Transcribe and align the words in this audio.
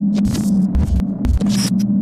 you 0.00 1.97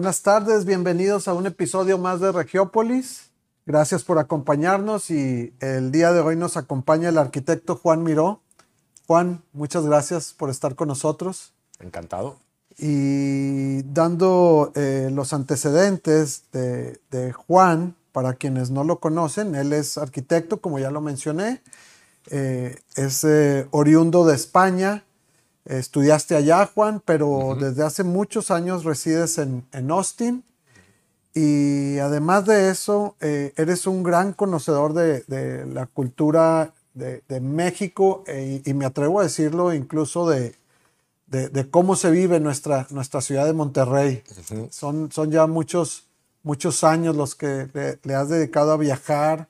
Buenas 0.00 0.22
tardes, 0.22 0.64
bienvenidos 0.64 1.28
a 1.28 1.34
un 1.34 1.44
episodio 1.44 1.98
más 1.98 2.20
de 2.20 2.32
Regiópolis. 2.32 3.28
Gracias 3.66 4.02
por 4.02 4.18
acompañarnos 4.18 5.10
y 5.10 5.52
el 5.60 5.92
día 5.92 6.10
de 6.10 6.20
hoy 6.20 6.36
nos 6.36 6.56
acompaña 6.56 7.10
el 7.10 7.18
arquitecto 7.18 7.76
Juan 7.76 8.02
Miró. 8.02 8.40
Juan, 9.06 9.42
muchas 9.52 9.84
gracias 9.84 10.32
por 10.32 10.48
estar 10.48 10.74
con 10.74 10.88
nosotros. 10.88 11.52
Encantado. 11.80 12.38
Y 12.78 13.82
dando 13.82 14.72
eh, 14.74 15.10
los 15.12 15.34
antecedentes 15.34 16.44
de, 16.50 17.32
Juan, 17.32 17.94
para 18.12 18.32
quienes 18.32 18.70
no 18.70 18.84
lo 18.84 19.00
conocen, 19.00 19.54
él 19.54 19.74
es 19.74 19.98
arquitecto, 19.98 20.62
como 20.62 20.78
ya 20.78 20.90
lo 20.90 21.02
mencioné, 21.02 21.60
eh, 22.30 22.74
es 22.96 23.22
eh, 23.24 23.68
oriundo 23.70 24.24
de 24.24 24.34
España, 24.34 25.04
Estudiaste 25.64 26.34
allá, 26.36 26.66
Juan, 26.66 27.02
pero 27.04 27.56
desde 27.58 27.82
hace 27.82 28.02
muchos 28.02 28.50
años 28.50 28.84
resides 28.84 29.38
en, 29.38 29.90
Austin. 29.90 30.42
Y 31.34 31.98
además 31.98 32.46
de 32.46 32.70
eso, 32.70 33.14
eh, 33.20 33.52
eres 33.56 33.86
un 33.86 34.02
gran 34.02 34.32
conocedor 34.32 34.94
de, 34.94 35.66
la 35.66 35.86
cultura 35.86 36.72
de, 36.94 37.40
México 37.40 38.24
e, 38.26 38.62
y 38.64 38.74
me 38.74 38.84
atrevo 38.84 39.20
a 39.20 39.22
decirlo 39.22 39.72
incluso 39.72 40.28
de, 40.28 40.56
cómo 41.70 41.94
se 41.94 42.10
vive 42.10 42.40
nuestra, 42.40 42.86
nuestra 42.90 43.20
ciudad 43.20 43.46
de 43.46 43.52
Monterrey. 43.52 44.22
son, 44.70 45.12
son 45.12 45.30
ya 45.30 45.46
muchos, 45.46 46.08
muchos 46.42 46.82
años 46.84 47.14
los 47.14 47.34
que 47.34 47.98
le, 48.02 48.14
has 48.14 48.28
dedicado 48.28 48.72
a 48.72 48.76
viajar, 48.76 49.48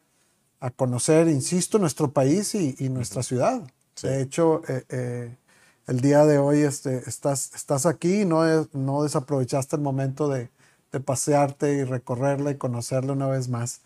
a 0.60 0.70
conocer, 0.70 1.28
insisto, 1.28 1.78
nuestro 1.78 2.10
país 2.10 2.54
y, 2.54 2.88
nuestra 2.90 3.22
ciudad. 3.22 3.62
De 4.02 4.22
hecho, 4.22 4.62
eh, 4.68 4.84
eh, 4.88 5.36
el 5.90 6.00
día 6.00 6.24
de 6.24 6.38
hoy 6.38 6.60
este, 6.60 7.02
estás, 7.08 7.84
aquí 7.84 8.20
y 8.20 8.24
no, 8.24 8.44
no 8.72 9.02
desaprovechaste 9.02 9.74
el 9.74 9.82
momento 9.82 10.28
de, 10.28 10.48
pasearte 11.04 11.74
y 11.74 11.84
recorrerla 11.84 12.52
y 12.52 12.56
conocerla 12.56 13.12
una 13.12 13.26
vez 13.26 13.48
más. 13.48 13.80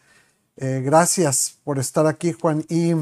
Eh, 0.57 0.83
gracias 0.85 1.59
por 1.65 1.79
estar 1.79 2.07
aquí, 2.07 2.33
Juan. 2.33 2.65
¿Y 2.69 2.93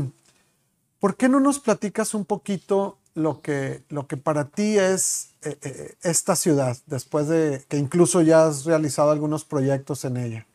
por 1.00 1.17
qué 1.17 1.28
no 1.28 1.41
nos 1.41 1.58
platicas 1.58 2.14
un 2.14 2.25
poquito 2.25 2.98
lo 3.14 3.42
que, 3.42 3.83
lo 3.89 4.06
que 4.06 4.17
para 4.17 4.48
ti 4.48 4.78
es 4.78 5.30
eh, 5.42 5.58
eh, 5.62 5.95
esta 6.03 6.34
ciudad, 6.36 6.77
después 6.86 7.27
de 7.28 7.64
que 7.69 7.78
incluso 7.78 8.23
ya 8.23 8.47
has 8.47 8.64
realizado 8.64 9.11
algunos 9.11 9.45
proyectos 9.45 10.05
en 10.05 10.17
ella? 10.17 10.47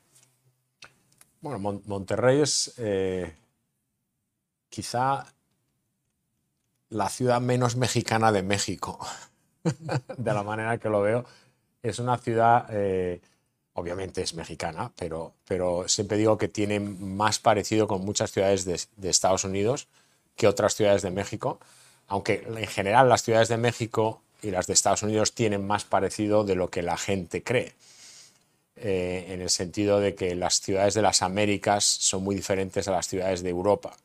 Bueno, 1.42 1.81
Monterrey 1.86 2.42
es 2.42 2.73
quizá 4.70 5.25
la 6.90 7.10
ciudad 7.10 7.42
menos 7.42 7.76
mexicana 7.76 8.32
de 8.32 8.44
México, 8.44 9.00
de 10.18 10.34
la 10.34 10.44
manera 10.44 10.78
que 10.78 10.90
lo 10.90 11.02
veo. 11.02 11.25
Es 11.84 12.00
una 12.00 12.18
ciudad, 12.18 12.68
eh, 12.72 13.22
obviamente 13.74 14.22
es 14.22 14.34
mexicana, 14.34 14.92
pero, 14.97 15.34
pero 15.46 15.88
siempre 15.88 16.18
digo 16.18 16.38
que 16.38 16.47
tiene 16.47 16.80
más 16.80 17.40
parecido 17.40 17.88
con 17.88 18.03
muchas 18.03 18.31
ciudades 18.31 18.66
de, 18.66 19.09
Estados 19.09 19.44
Unidos 19.44 19.88
que 20.36 20.47
otras 20.47 20.76
ciudades 20.76 21.02
de 21.02 21.12
México, 21.12 21.59
aunque 22.08 22.46
en 22.47 22.68
general 22.68 23.09
las 23.09 23.24
ciudades 23.24 23.50
de 23.50 23.58
México 23.58 24.22
y 24.42 24.52
las 24.52 24.68
de 24.68 24.74
Estados 24.74 25.03
Unidos 25.03 25.34
tienen 25.34 25.66
más 25.66 25.84
parecido 25.84 26.44
de 26.44 26.56
lo 26.56 26.70
que 26.70 26.84
la 26.84 26.97
gente 26.97 27.44
cree. 27.44 27.74
Eh, 28.76 29.26
en 29.30 29.42
el 29.42 29.50
sentido 29.50 30.00
de 30.00 30.14
que 30.14 30.36
las 30.36 30.62
ciudades 30.62 30.94
de 30.94 31.02
las 31.02 31.24
Américas 31.24 31.84
son 31.84 32.24
muy 32.24 32.36
diferentes 32.36 32.88
a 32.88 32.92
las 32.92 33.08
ciudades 33.08 33.42
de 33.42 33.50
Europa 33.50 33.97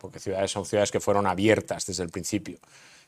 porque 0.00 0.18
ciudades 0.18 0.50
son 0.50 0.64
ciudades 0.64 0.90
que 0.90 1.00
fueron 1.00 1.26
abiertas 1.26 1.86
desde 1.86 2.02
el 2.02 2.08
principio. 2.08 2.58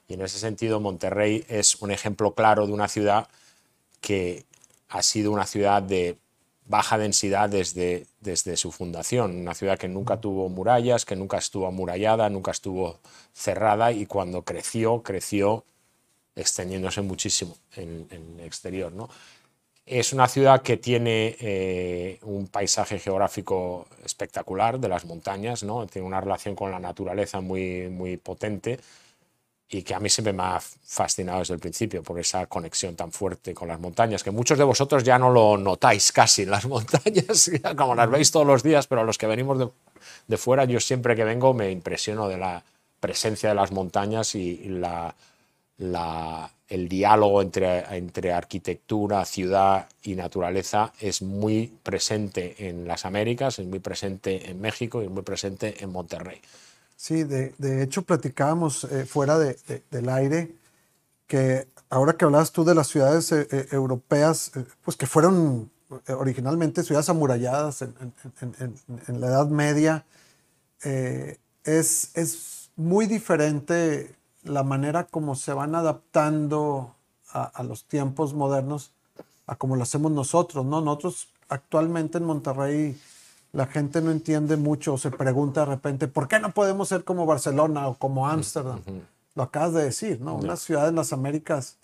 Y 0.07 0.15
en 0.15 0.21
ese 0.21 0.39
sentido, 0.39 0.79
Monterrey 0.79 1.45
es 1.49 1.77
un 1.77 1.91
ejemplo 1.91 2.35
claro 2.35 2.67
de 2.67 2.73
una 2.73 2.89
ciudad 2.89 3.29
que 4.01 4.45
ha 4.89 5.03
sido 5.03 5.33
una 5.33 5.47
ciudad 5.47 5.83
de 5.83 6.19
baja 6.67 6.99
densidad 6.99 7.49
desde, 7.49 8.07
desde 8.21 8.57
su 8.57 8.71
fundación, 8.73 9.37
una 9.37 9.55
ciudad 9.55 9.79
que 9.79 9.89
nunca 9.89 10.21
tuvo 10.21 10.49
murallas, 10.49 11.05
que 11.05 11.17
nunca 11.17 11.39
estuvo 11.39 11.67
amurallada, 11.67 12.29
nunca 12.29 12.51
estuvo 12.51 12.99
cerrada 13.33 13.93
y 13.93 14.07
cuando 14.07 14.43
creció, 14.43 15.03
creció 15.03 15.65
extendiéndose 16.37 17.03
muchísimo 17.03 17.57
en, 17.77 18.07
el 18.11 18.41
exterior. 18.41 18.93
¿no? 18.93 19.09
Es 19.85 20.13
una 20.13 20.29
ciudad 20.29 20.63
que 20.63 20.77
tiene 20.77 21.37
eh, 21.41 22.19
un 22.23 22.47
paisaje 22.47 22.99
geográfico 22.99 23.89
espectacular 24.05 24.79
de 24.79 24.89
las 24.89 25.05
montañas, 25.05 25.65
¿no? 25.65 25.87
tiene 25.87 26.07
una 26.07 26.21
relación 26.21 26.55
con 26.55 26.71
la 26.71 26.79
naturaleza 26.79 27.41
muy, 27.41 27.89
muy 27.89 28.17
potente 28.17 28.79
y 29.73 29.83
que 29.83 29.95
a 29.95 30.01
mí 30.01 30.11
siempre 30.11 30.35
me 30.35 30.43
ha 30.43 30.61
fascinado 30.61 31.39
desde 31.39 31.55
el 31.55 31.61
principio 31.61 32.03
por 32.03 32.21
esa 32.21 32.47
conexión 32.47 32.95
tan 32.95 33.11
fuerte 33.11 33.55
con 33.55 33.69
las 33.69 33.81
montañas, 33.81 34.23
que 34.23 34.31
muchos 34.31 34.59
de 34.59 34.65
vosotros 34.65 35.03
ya 35.03 35.19
no 35.19 35.31
lo 35.31 35.57
notáis 35.57 36.13
casi 36.13 36.43
en 36.43 36.51
las 36.51 36.67
montañas, 36.69 37.51
como 37.77 37.95
las 37.95 38.11
veis 38.11 38.31
todos 38.31 38.47
los 38.47 38.63
días, 38.63 38.87
pero 38.87 39.03
los 39.03 39.17
que 39.17 39.27
venimos 39.27 39.71
de, 40.27 40.37
fuera, 40.37 40.67
yo 40.67 40.79
siempre 40.79 41.17
que 41.17 41.25
vengo 41.25 41.55
me 41.55 41.71
impresiono 41.71 42.29
de 42.29 42.37
la 42.37 42.63
presencia 43.01 43.49
de 43.49 43.55
las 43.55 43.73
montañas 43.73 44.35
y 44.35 44.59
la, 44.69 45.15
el 46.73 46.89
diálogo 46.89 47.43
entre, 47.43 47.81
entre 47.97 48.33
arquitectura, 48.33 49.27
ciudad 49.27 49.89
y 50.03 50.15
naturaleza 50.15 50.91
es 50.99 51.21
muy 51.21 51.71
presente 51.83 52.67
en 52.67 52.89
las 52.89 53.05
Américas, 53.05 53.59
es 53.59 53.67
muy 53.67 53.79
presente 53.79 54.51
en 54.51 54.59
México 54.59 55.03
y 55.03 55.05
es 55.05 55.11
muy 55.11 55.23
presente 55.23 55.85
en 55.85 55.93
Monterrey. 55.93 56.41
Sí, 56.97 57.25
de, 57.25 57.83
hecho 57.83 58.03
platicábamos 58.03 58.85
eh, 58.85 59.05
fuera 59.05 59.39
del 59.39 60.09
aire 60.09 60.55
que 61.27 61.69
ahora 61.91 62.15
que 62.15 62.25
hablabas 62.25 62.53
tú 62.53 62.65
de 62.65 62.75
las 62.75 62.89
ciudades 62.89 63.31
eh, 63.33 63.47
eh, 63.51 63.67
europeas, 63.73 64.53
pues 64.83 64.97
que 64.97 65.07
fueron 65.07 65.71
originalmente 66.09 66.83
ciudades 66.85 67.11
amuralladas 67.11 67.83
en, 67.83 69.21
la 69.21 69.27
Edad 69.27 69.49
Media, 69.49 70.07
es, 70.83 72.11
es 72.15 72.71
muy 72.77 73.05
diferente 73.07 74.15
la 74.45 74.63
manera 74.63 75.05
como 75.05 75.35
se 75.35 75.53
van 75.53 75.75
adaptando 75.75 76.95
a, 77.33 77.63
los 77.63 77.85
tiempos 77.85 78.35
modernos, 78.35 78.93
a 79.47 79.57
como 79.57 79.77
lo 79.77 79.83
hacemos 79.83 80.13
nosotros, 80.13 80.67
¿no? 80.67 80.81
Nosotros 80.81 81.29
actualmente 81.49 82.19
en 82.19 82.25
Monterrey 82.25 83.01
la 83.53 83.67
gente 83.67 84.01
no 84.01 84.11
entiende 84.11 84.57
mucho 84.57 84.95
o 84.95 84.99
se 84.99 85.11
pregunta 85.11 85.61
de 85.61 85.67
repente, 85.67 86.09
¿por 86.09 86.29
qué 86.29 86.39
no 86.41 86.53
podemos 86.53 86.89
ser 86.89 87.05
como 87.05 87.27
Barcelona 87.27 87.89
o 87.89 87.95
como 87.95 88.29
Ámsterdam? 88.29 88.81
Lo 89.35 89.43
acabas 89.43 89.75
de 89.75 89.85
decir, 89.85 90.21
¿no? 90.21 90.37
Una 90.37 90.57
ciudad 90.57 90.89
en 90.89 90.97
las 90.97 91.13
Américas 91.13 91.77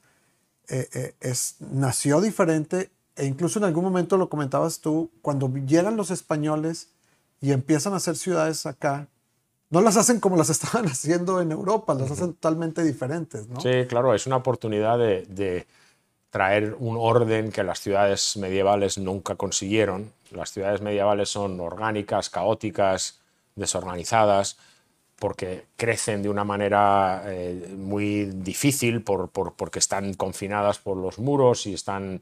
eh, 0.69 0.89
eh, 0.93 1.15
es, 1.21 1.57
nació 1.61 2.21
diferente 2.21 2.91
e 3.17 3.27
incluso 3.27 3.59
en 3.59 3.65
algún 3.65 3.85
momento 3.85 4.17
lo 4.17 4.29
comentabas 4.29 4.81
tú, 4.81 5.11
cuando 5.23 5.49
llegan 5.49 5.97
los 5.97 6.11
españoles 6.11 6.89
y 7.41 7.53
empiezan 7.53 7.93
a 7.93 7.97
hacer 7.97 8.17
ciudades 8.17 8.65
acá, 8.65 9.09
no 9.71 9.81
las 9.81 9.97
hacen 9.97 10.21
como 10.21 10.37
las 10.37 10.51
estaban 10.51 10.87
haciendo 10.87 11.41
en 11.41 11.53
Europa, 11.53 11.95
las 11.95 12.11
hacen 12.11 12.35
totalmente 12.35 12.83
diferentes, 12.83 13.49
¿no? 13.49 13.61
Sí, 13.61 13.87
claro, 13.89 14.15
es 14.15 14.27
una 14.27 14.37
oportunidad 14.37 14.99
de, 14.99 15.67
traer 16.31 16.77
un 16.79 16.97
orden 16.99 17.51
que 17.51 17.63
las 17.65 17.81
ciudades 17.81 18.37
medievales 18.37 18.99
nunca 18.99 19.35
consiguieron. 19.37 20.13
Las 20.31 20.51
ciudades 20.53 20.83
medievales 20.83 21.31
son 21.31 21.59
orgánicas, 21.59 22.29
caóticas, 22.29 23.19
desorganizadas, 23.57 24.59
porque 25.19 25.65
crecen 25.77 26.23
de 26.23 26.29
una 26.29 26.45
manera 26.45 27.23
eh, 27.25 27.75
muy 27.79 28.27
difícil, 28.27 29.03
por, 29.03 29.31
porque 29.31 29.79
están 29.79 30.13
confinadas 30.15 30.79
por 30.79 30.99
los 30.99 31.19
muros 31.19 31.67
y 31.67 31.73
están 31.73 32.21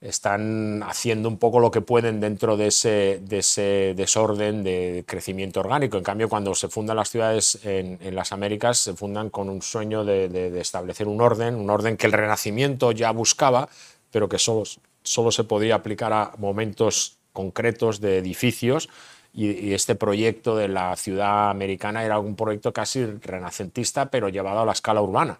están 0.00 0.82
haciendo 0.82 1.28
un 1.28 1.38
poco 1.38 1.58
lo 1.58 1.70
que 1.70 1.80
pueden 1.80 2.20
dentro 2.20 2.56
de 2.56 2.66
ese, 2.68 3.94
desorden 3.96 4.62
de 4.62 5.04
crecimiento 5.06 5.60
orgánico. 5.60 5.96
En 5.96 6.04
cambio, 6.04 6.28
cuando 6.28 6.54
se 6.54 6.68
fundan 6.68 6.96
las 6.96 7.10
ciudades 7.10 7.58
en, 7.64 7.98
las 8.14 8.32
Américas, 8.32 8.78
se 8.78 8.94
fundan 8.94 9.30
con 9.30 9.48
un 9.48 9.62
sueño 9.62 10.04
de, 10.04 10.60
establecer 10.60 11.08
un 11.08 11.20
orden, 11.20 11.54
un 11.54 11.70
orden 11.70 11.96
que 11.96 12.06
el 12.06 12.12
Renacimiento 12.12 12.92
ya 12.92 13.10
buscaba, 13.10 13.68
pero 14.10 14.28
que 14.28 14.38
solo, 14.38 14.64
se 14.64 15.44
podía 15.44 15.76
aplicar 15.76 16.12
a 16.12 16.32
momentos 16.38 17.16
concretos 17.32 18.00
de 18.00 18.18
edificios 18.18 18.88
y, 19.32 19.72
este 19.72 19.94
proyecto 19.94 20.56
de 20.56 20.68
la 20.68 20.96
ciudad 20.96 21.50
americana 21.50 22.04
era 22.04 22.18
un 22.18 22.36
proyecto 22.36 22.72
casi 22.72 23.04
renacentista, 23.04 24.10
pero 24.10 24.28
llevado 24.28 24.60
a 24.60 24.66
la 24.66 24.72
escala 24.72 25.00
urbana. 25.00 25.38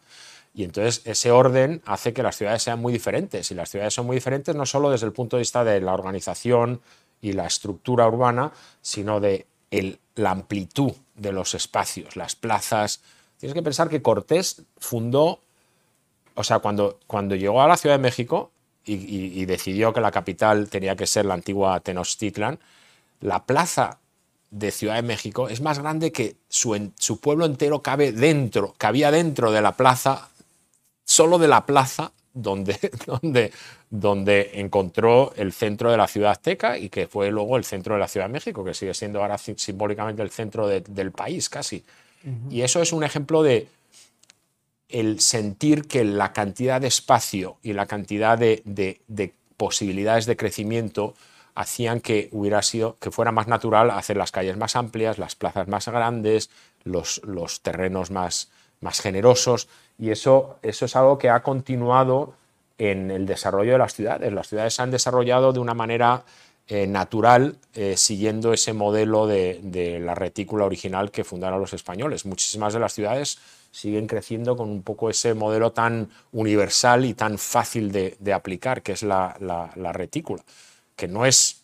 Y 0.56 0.64
entonces 0.64 1.02
ese 1.04 1.30
orden 1.30 1.82
hace 1.84 2.14
que 2.14 2.22
las 2.22 2.34
ciudades 2.34 2.62
sean 2.62 2.80
muy 2.80 2.90
diferentes. 2.90 3.50
Y 3.50 3.54
las 3.54 3.68
ciudades 3.68 3.92
son 3.92 4.06
muy 4.06 4.16
diferentes 4.16 4.56
no 4.56 4.64
solo 4.64 4.88
desde 4.88 5.04
el 5.04 5.12
punto 5.12 5.36
de 5.36 5.42
vista 5.42 5.62
de 5.64 5.82
la 5.82 5.92
organización 5.92 6.80
y 7.20 7.34
la 7.34 7.46
estructura 7.46 8.08
urbana, 8.08 8.52
sino 8.80 9.20
de 9.20 9.46
la 10.14 10.30
amplitud 10.30 10.92
de 11.14 11.32
los 11.32 11.54
espacios, 11.54 12.16
las 12.16 12.36
plazas. 12.36 13.02
Tienes 13.38 13.52
que 13.52 13.62
pensar 13.62 13.90
que 13.90 14.00
Cortés 14.00 14.62
fundó, 14.78 15.42
o 16.34 16.42
sea, 16.42 16.60
cuando, 16.60 17.00
cuando 17.06 17.34
llegó 17.34 17.60
a 17.60 17.68
la 17.68 17.76
Ciudad 17.76 17.96
de 17.96 18.02
México 18.02 18.50
y, 18.82 19.44
decidió 19.44 19.92
que 19.92 20.00
la 20.00 20.10
capital 20.10 20.70
tenía 20.70 20.96
que 20.96 21.06
ser 21.06 21.26
la 21.26 21.34
antigua 21.34 21.80
Tenochtitlan, 21.80 22.58
la 23.20 23.44
plaza 23.44 23.98
de 24.50 24.70
Ciudad 24.70 24.94
de 24.94 25.02
México 25.02 25.50
es 25.50 25.60
más 25.60 25.80
grande 25.80 26.12
que 26.12 26.36
su, 26.48 26.92
su 26.98 27.20
pueblo 27.20 27.44
entero 27.44 27.82
cabe 27.82 28.12
dentro, 28.12 28.74
cabía 28.78 29.10
dentro 29.10 29.52
de 29.52 29.60
la 29.60 29.76
plaza, 29.76 30.30
solo 31.16 31.38
de 31.38 31.48
la 31.48 31.64
plaza 31.64 32.12
donde, 32.34 32.78
donde, 33.06 33.52
donde 33.88 34.50
encontró 34.54 35.32
el 35.36 35.52
centro 35.52 35.90
de 35.90 35.96
la 35.96 36.06
ciudad 36.06 36.32
azteca 36.32 36.76
y 36.76 36.90
que 36.90 37.06
fue 37.06 37.30
luego 37.30 37.56
el 37.56 37.64
centro 37.64 37.94
de 37.94 38.00
la 38.00 38.08
Ciudad 38.08 38.26
de 38.26 38.32
México, 38.32 38.62
que 38.62 38.74
sigue 38.74 38.92
siendo 38.92 39.22
ahora 39.22 39.38
simbólicamente 39.38 40.22
el 40.22 40.30
centro 40.30 40.68
del 40.68 41.12
país 41.12 41.48
casi. 41.48 41.84
Y 42.50 42.62
eso 42.62 42.82
es 42.82 42.92
un 42.92 43.04
ejemplo 43.04 43.42
de 43.42 43.68
el 44.88 45.20
sentir 45.20 45.86
que 45.86 46.04
la 46.04 46.32
cantidad 46.32 46.80
de 46.80 46.88
espacio 46.88 47.56
y 47.62 47.72
la 47.72 47.86
cantidad 47.86 48.36
de, 48.36 48.62
de, 48.64 49.32
posibilidades 49.56 50.26
de 50.26 50.36
crecimiento 50.36 51.14
hacían 51.54 52.00
que 52.00 52.28
hubiera 52.32 52.60
sido 52.62 52.98
que 52.98 53.10
fuera 53.10 53.32
más 53.32 53.46
natural 53.46 53.90
hacer 53.90 54.16
las 54.18 54.32
calles 54.32 54.56
más 54.58 54.76
amplias, 54.76 55.18
las 55.18 55.34
plazas 55.34 55.66
más 55.66 55.88
grandes, 55.88 56.50
los, 56.84 57.22
los 57.24 57.62
terrenos 57.62 58.10
más, 58.10 58.50
más 58.80 59.00
generosos 59.00 59.68
y 59.98 60.10
eso, 60.10 60.58
eso 60.62 60.84
es 60.84 60.96
algo 60.96 61.18
que 61.18 61.30
ha 61.30 61.42
continuado 61.42 62.34
en 62.78 63.10
el 63.10 63.26
desarrollo 63.26 63.72
de 63.72 63.78
las 63.78 63.94
ciudades. 63.94 64.32
Las 64.32 64.48
ciudades 64.48 64.74
se 64.74 64.82
han 64.82 64.90
desarrollado 64.90 65.52
de 65.52 65.58
una 65.58 65.74
manera 65.74 66.24
eh, 66.68 66.86
natural, 66.86 67.56
eh, 67.74 67.96
siguiendo 67.96 68.52
ese 68.52 68.72
modelo 68.72 69.26
de, 69.26 70.00
la 70.02 70.14
retícula 70.14 70.64
original 70.64 71.10
que 71.10 71.24
fundaron 71.24 71.60
los 71.60 71.72
españoles. 71.72 72.26
Muchísimas 72.26 72.74
de 72.74 72.80
las 72.80 72.92
ciudades 72.92 73.38
siguen 73.70 74.06
creciendo 74.06 74.56
con 74.56 74.68
un 74.68 74.82
poco 74.82 75.08
ese 75.08 75.34
modelo 75.34 75.72
tan 75.72 76.10
universal 76.32 77.04
y 77.04 77.14
tan 77.14 77.38
fácil 77.38 77.92
de, 77.92 78.32
aplicar, 78.32 78.82
que 78.82 78.92
es 78.92 79.02
la, 79.02 79.36
la 79.40 79.92
retícula, 79.92 80.42
que 80.96 81.08
no 81.08 81.24
es 81.24 81.55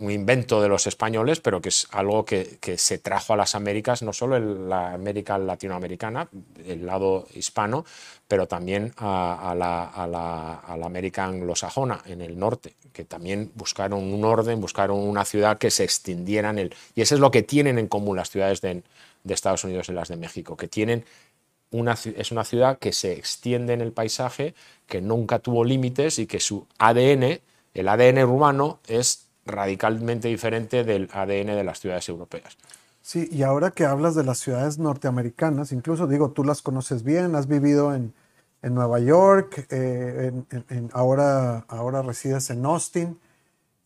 un 0.00 0.10
invento 0.10 0.62
de 0.62 0.68
los 0.68 0.86
españoles, 0.86 1.40
pero 1.40 1.60
que 1.60 1.68
es 1.68 1.86
algo 1.90 2.24
que, 2.24 2.58
se 2.78 2.98
trajo 2.98 3.34
a 3.34 3.36
las 3.36 3.54
Américas, 3.54 4.02
no 4.02 4.14
solo 4.14 4.36
en 4.36 4.68
la 4.68 4.94
América 4.94 5.36
latinoamericana, 5.36 6.28
el 6.66 6.86
lado 6.86 7.28
hispano, 7.34 7.84
pero 8.26 8.48
también 8.48 8.94
a, 8.96 9.54
la, 9.56 9.84
a, 9.84 10.74
América 10.82 11.26
anglosajona, 11.26 12.02
en 12.06 12.22
el 12.22 12.38
norte, 12.38 12.74
que 12.94 13.04
también 13.04 13.52
buscaron 13.54 14.02
un 14.02 14.24
orden, 14.24 14.60
buscaron 14.60 14.98
una 14.98 15.26
ciudad 15.26 15.58
que 15.58 15.70
se 15.70 15.84
extendiera 15.84 16.48
en 16.50 16.58
el... 16.58 16.74
Y 16.94 17.02
eso 17.02 17.14
es 17.14 17.20
lo 17.20 17.30
que 17.30 17.42
tienen 17.42 17.78
en 17.78 17.86
común 17.86 18.16
las 18.16 18.30
ciudades 18.30 18.62
de, 18.62 18.82
Estados 19.28 19.64
Unidos 19.64 19.90
y 19.90 19.92
las 19.92 20.08
de 20.08 20.16
México, 20.16 20.56
que 20.56 20.66
tienen 20.66 21.04
una, 21.70 21.92
es 21.92 22.32
una 22.32 22.44
ciudad 22.44 22.78
que 22.78 22.92
se 22.92 23.12
extiende 23.12 23.74
en 23.74 23.82
el 23.82 23.92
paisaje, 23.92 24.54
que 24.86 25.02
nunca 25.02 25.40
tuvo 25.40 25.62
límites 25.62 26.18
y 26.18 26.26
que 26.26 26.40
su 26.40 26.66
ADN, 26.78 27.40
el 27.74 27.88
ADN 27.88 28.24
urbano, 28.24 28.80
es 28.88 29.29
radicalmente 29.50 30.28
diferente 30.28 30.84
del 30.84 31.08
ADN 31.12 31.56
de 31.56 31.64
las 31.64 31.80
ciudades 31.80 32.08
europeas. 32.08 32.56
Sí, 33.02 33.28
y 33.32 33.42
ahora 33.42 33.70
que 33.70 33.84
hablas 33.84 34.14
de 34.14 34.24
las 34.24 34.38
ciudades 34.38 34.78
norteamericanas, 34.78 35.72
incluso 35.72 36.06
digo, 36.06 36.30
tú 36.30 36.44
las 36.44 36.62
conoces 36.62 37.02
bien, 37.02 37.34
has 37.34 37.46
vivido 37.46 37.94
en, 37.94 38.14
Nueva 38.62 39.00
York, 39.00 39.66
eh, 39.70 40.32
ahora, 40.92 41.64
ahora 41.68 42.02
resides 42.02 42.50
en 42.50 42.66
Austin 42.66 43.18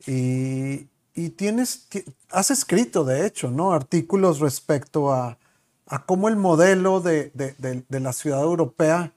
y, 0.04 0.88
tienes, 1.36 1.86
has 2.30 2.50
escrito, 2.50 3.04
de 3.04 3.24
hecho, 3.24 3.52
¿no? 3.52 3.72
artículos 3.72 4.40
respecto 4.40 5.12
a, 5.12 5.38
cómo 6.06 6.28
el 6.28 6.34
modelo 6.34 7.00
de, 7.00 7.30
de 7.32 8.00
la 8.00 8.12
ciudad 8.12 8.42
europea 8.42 9.12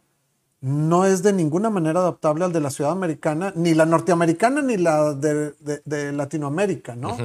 no 0.62 1.06
es 1.06 1.24
de 1.24 1.34
ninguna 1.34 1.70
manera 1.70 2.00
adaptable 2.00 2.46
al 2.46 2.54
de 2.54 2.62
la 2.62 2.70
ciudad 2.70 2.92
americana, 2.92 3.54
ni 3.56 3.74
la 3.74 3.86
norteamericana 3.86 4.62
ni 4.62 4.78
la 4.78 5.14
de, 5.14 6.12
Latinoamérica, 6.14 6.96
¿no? 6.96 7.16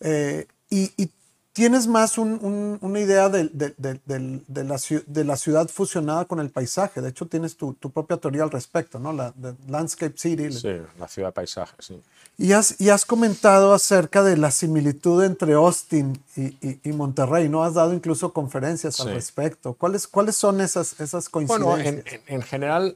Eh, 0.00 0.46
y, 0.70 1.10
tienes 1.56 1.86
más 1.86 2.18
una 2.18 3.00
idea 3.00 3.30
de, 3.30 3.48
la, 3.78 4.78
de, 5.06 5.24
la, 5.24 5.36
ciudad 5.38 5.68
fusionada 5.68 6.26
con 6.26 6.38
el 6.38 6.50
paisaje. 6.50 7.00
De 7.00 7.08
hecho, 7.08 7.24
tienes 7.24 7.56
tu, 7.56 7.74
propia 7.74 8.18
teoría 8.18 8.42
al 8.42 8.50
respecto, 8.50 8.98
¿no? 8.98 9.10
La 9.14 9.32
Landscape 9.66 10.12
City. 10.18 10.52
Sí, 10.52 10.76
la 10.98 11.08
ciudad 11.08 11.32
paisaje, 11.32 11.74
sí. 11.78 11.98
Y 12.38 12.52
has, 12.52 12.78
y 12.78 12.90
has 12.90 13.06
comentado 13.06 13.72
acerca 13.72 14.22
de 14.22 14.36
la 14.36 14.50
similitud 14.50 15.24
entre 15.24 15.54
Austin 15.54 16.22
y, 16.36 16.92
Monterrey, 16.92 17.48
¿no? 17.48 17.64
Has 17.64 17.72
dado 17.72 17.94
incluso 17.94 18.34
conferencias 18.34 19.00
al 19.00 19.14
respecto. 19.14 19.72
¿Cuáles, 19.72 20.06
¿Cuáles 20.06 20.36
son 20.36 20.60
esas, 20.60 21.00
esas 21.00 21.30
coincidencias? 21.30 21.94
Bueno, 21.94 22.20
en, 22.26 22.42
general, 22.42 22.94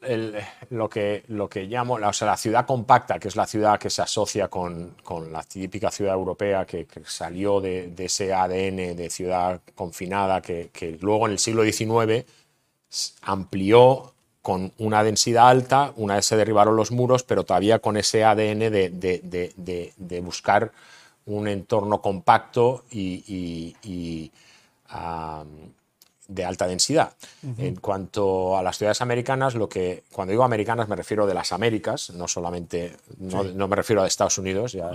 lo, 0.69 0.91
que, 0.91 1.25
lo 1.29 1.49
que 1.49 1.65
llamo 1.65 1.99
la, 1.99 2.09
o 2.09 2.13
sea, 2.13 2.29
la 2.29 2.37
ciudad 2.37 2.67
compacta, 2.67 3.19
que 3.19 3.29
es 3.29 3.37
la 3.37 3.47
ciudad 3.47 3.79
que 3.79 3.89
se 3.89 4.03
asocia 4.03 4.49
con, 4.49 4.95
con 5.03 5.33
la 5.33 5.43
típica 5.43 5.91
ciudad 5.91 6.13
europea 6.13 6.67
que, 6.67 6.87
salió 7.07 7.63
de, 7.63 7.89
de, 7.89 8.05
ese 8.05 8.35
ADN 8.51 8.97
de 8.97 9.11
ciudad 9.11 9.61
confinada, 9.75 10.41
que, 10.43 10.99
luego 11.01 11.27
en 11.27 11.33
el 11.33 11.39
siglo 11.39 11.63
XIX 11.65 12.25
amplió 13.23 14.13
con 14.43 14.73
una 14.79 15.05
densidad 15.05 15.49
alta, 15.49 15.93
una 15.97 16.17
vez 16.17 16.27
se 16.27 16.37
derribaron 16.37 16.77
los 16.77 16.91
muros, 16.91 17.23
pero 17.23 17.45
todavía 17.45 17.79
con 17.79 17.97
ese 17.97 18.25
ADN 18.25 18.71
de, 18.71 20.23
buscar 20.25 20.73
un 21.27 21.47
entorno 21.49 22.01
compacto 22.01 22.85
y, 22.91 24.31
de 26.31 26.45
alta 26.45 26.67
densidad. 26.67 27.13
En 27.59 27.77
cuanto 27.77 28.57
a 28.57 28.63
las 28.63 28.79
ciudades 28.79 29.01
americanas, 29.01 29.55
lo 29.55 29.69
que 29.69 30.05
cuando 30.13 30.31
digo 30.31 30.45
americanas 30.45 30.89
me 30.89 30.95
refiero 30.95 31.27
de 31.27 31.35
las 31.35 31.53
Américas, 31.53 32.11
no 32.11 32.29
solamente, 32.29 32.97
no, 33.19 33.69
me 33.69 33.77
refiero 33.77 34.03
a 34.03 34.07
Estados 34.07 34.39
Unidos, 34.39 34.73
ya 34.73 34.91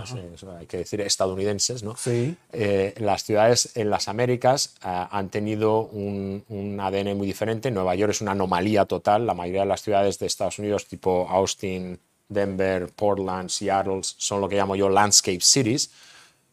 hay 0.58 0.66
que 0.66 0.78
decir 0.78 1.02
estadounidenses, 1.02 1.84
¿no? 1.84 1.96
Sí. 1.98 2.36
Eh, 2.54 2.94
las 2.98 3.24
ciudades 3.24 3.72
en 3.76 3.90
las 3.90 4.08
Américas 4.08 4.76
eh, 4.84 5.08
han 5.12 5.30
tenido 5.30 5.82
un, 5.82 6.44
un, 6.48 6.80
ADN 6.80 7.18
muy 7.18 7.28
diferente. 7.28 7.70
Nueva 7.70 7.96
York 7.96 8.12
es 8.12 8.22
una 8.22 8.32
anomalía 8.32 8.86
total. 8.86 9.28
La 9.28 9.34
mayoría 9.34 9.62
de 9.62 9.68
las 9.68 9.82
ciudades 9.82 10.18
de 10.20 10.28
Estados 10.28 10.58
Unidos, 10.60 10.88
tipo 10.88 11.28
Austin, 11.30 12.00
Denver, 12.30 12.88
Portland, 12.96 13.50
Seattle, 13.50 14.00
son 14.02 14.42
lo 14.42 14.48
que 14.48 14.56
llamo 14.56 14.76
yo 14.76 14.90
landscape 14.90 15.42
cities. 15.42 15.92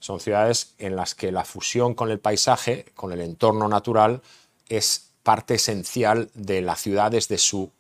Son 0.03 0.19
ciudades 0.19 0.75
en 0.79 0.97
las 0.97 1.15
que 1.15 1.31
la 1.31 1.45
fusión 1.45 1.95
con 1.95 2.11
el 2.11 2.19
paisaje, 2.19 2.87
con 2.97 3.13
el 3.13 3.21
entorno 3.21 3.69
natural, 3.69 4.21
es 4.69 5.13
parte 5.23 5.55
esencial 5.55 6.31
de 6.35 6.63
la 6.63 6.77
ciudad 6.77 7.11
desde 7.11 7.39
su, 7.39 7.71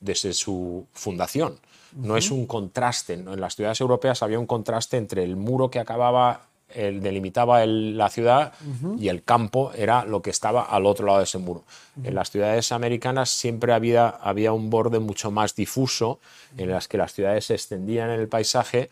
desde 0.00 0.32
su 0.32 0.86
fundación. 0.92 1.58
No 1.94 2.16
es 2.16 2.30
un 2.30 2.46
contraste. 2.46 3.14
En 3.14 3.40
las 3.40 3.56
ciudades 3.56 3.80
europeas 3.80 4.22
había 4.22 4.38
un 4.38 4.46
contraste 4.46 4.96
entre 4.96 5.24
el 5.24 5.34
muro 5.34 5.70
que 5.70 5.80
acababa, 5.80 6.42
el, 6.68 7.02
delimitaba 7.02 7.66
la 7.66 8.08
ciudad 8.10 8.52
y 8.96 9.08
el 9.08 9.24
campo 9.24 9.72
era 9.74 10.04
lo 10.04 10.22
que 10.22 10.30
estaba 10.30 10.62
al 10.62 10.86
otro 10.86 11.06
lado 11.06 11.18
de 11.18 11.24
ese 11.24 11.38
muro. 11.38 11.64
En 12.04 12.14
las 12.14 12.30
ciudades 12.30 12.70
americanas 12.70 13.30
siempre 13.30 13.72
había, 13.72 14.08
había 14.08 14.52
un 14.52 14.70
borde 14.70 15.00
mucho 15.00 15.32
más 15.32 15.56
difuso 15.56 16.20
en 16.56 16.70
las 16.70 16.86
que 16.86 16.98
las 16.98 17.12
ciudades 17.12 17.46
se 17.46 17.54
extendían 17.54 18.10
en 18.10 18.20
el 18.20 18.28
paisaje 18.28 18.88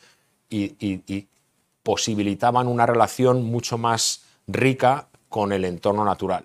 y, 0.50 0.74
y 0.80 1.26
posibilitaban 1.84 2.66
una 2.66 2.84
relación 2.84 3.44
mucho 3.44 3.78
más 3.78 4.22
rica 4.48 5.06
con 5.28 5.52
el 5.52 5.64
entorno 5.64 6.04
natural 6.04 6.44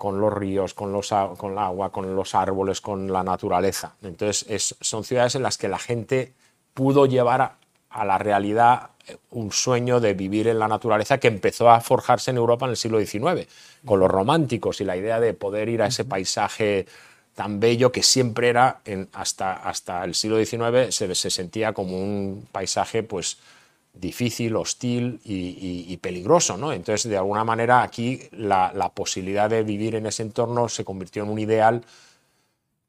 con 0.00 0.18
los 0.18 0.32
ríos, 0.32 0.72
con, 0.72 0.92
los, 0.92 1.10
con 1.36 1.52
el 1.52 1.58
agua, 1.58 1.92
con 1.92 2.16
los 2.16 2.34
árboles, 2.34 2.80
con 2.80 3.12
la 3.12 3.22
naturaleza. 3.22 3.96
Entonces, 4.02 4.74
son 4.80 5.04
ciudades 5.04 5.34
en 5.34 5.42
las 5.42 5.58
que 5.58 5.68
la 5.68 5.78
gente 5.78 6.32
pudo 6.72 7.04
llevar 7.04 7.58
a, 7.90 8.04
la 8.06 8.16
realidad 8.16 8.92
un 9.28 9.52
sueño 9.52 10.00
de 10.00 10.14
vivir 10.14 10.48
en 10.48 10.58
la 10.58 10.68
naturaleza 10.68 11.18
que 11.18 11.28
empezó 11.28 11.68
a 11.68 11.82
forjarse 11.82 12.30
en 12.30 12.38
Europa 12.38 12.64
en 12.64 12.70
el 12.70 12.78
siglo 12.78 12.98
XIX, 12.98 13.46
con 13.84 14.00
los 14.00 14.10
románticos 14.10 14.80
y 14.80 14.86
la 14.86 14.96
idea 14.96 15.20
de 15.20 15.34
poder 15.34 15.68
ir 15.68 15.82
a 15.82 15.88
ese 15.88 16.06
paisaje 16.06 16.86
tan 17.34 17.60
bello 17.60 17.92
que 17.92 18.02
siempre 18.02 18.48
era, 18.48 18.80
en, 18.86 19.10
hasta, 19.12 19.52
hasta 19.52 20.02
el 20.04 20.14
siglo 20.14 20.42
XIX, 20.42 20.94
se, 20.94 21.14
se 21.14 21.28
sentía 21.28 21.74
como 21.74 22.02
un 22.02 22.48
paisaje 22.50 23.02
pues, 23.02 23.36
difícil, 23.92 24.56
hostil 24.56 25.20
y, 25.24 25.96
peligroso. 25.98 26.56
¿no? 26.56 26.72
Entonces, 26.72 27.10
de 27.10 27.16
alguna 27.16 27.44
manera, 27.44 27.82
aquí 27.82 28.20
la, 28.32 28.92
posibilidad 28.94 29.50
de 29.50 29.62
vivir 29.62 29.94
en 29.94 30.06
ese 30.06 30.22
entorno 30.22 30.68
se 30.68 30.84
convirtió 30.84 31.22
en 31.22 31.30
un 31.30 31.38
ideal 31.38 31.84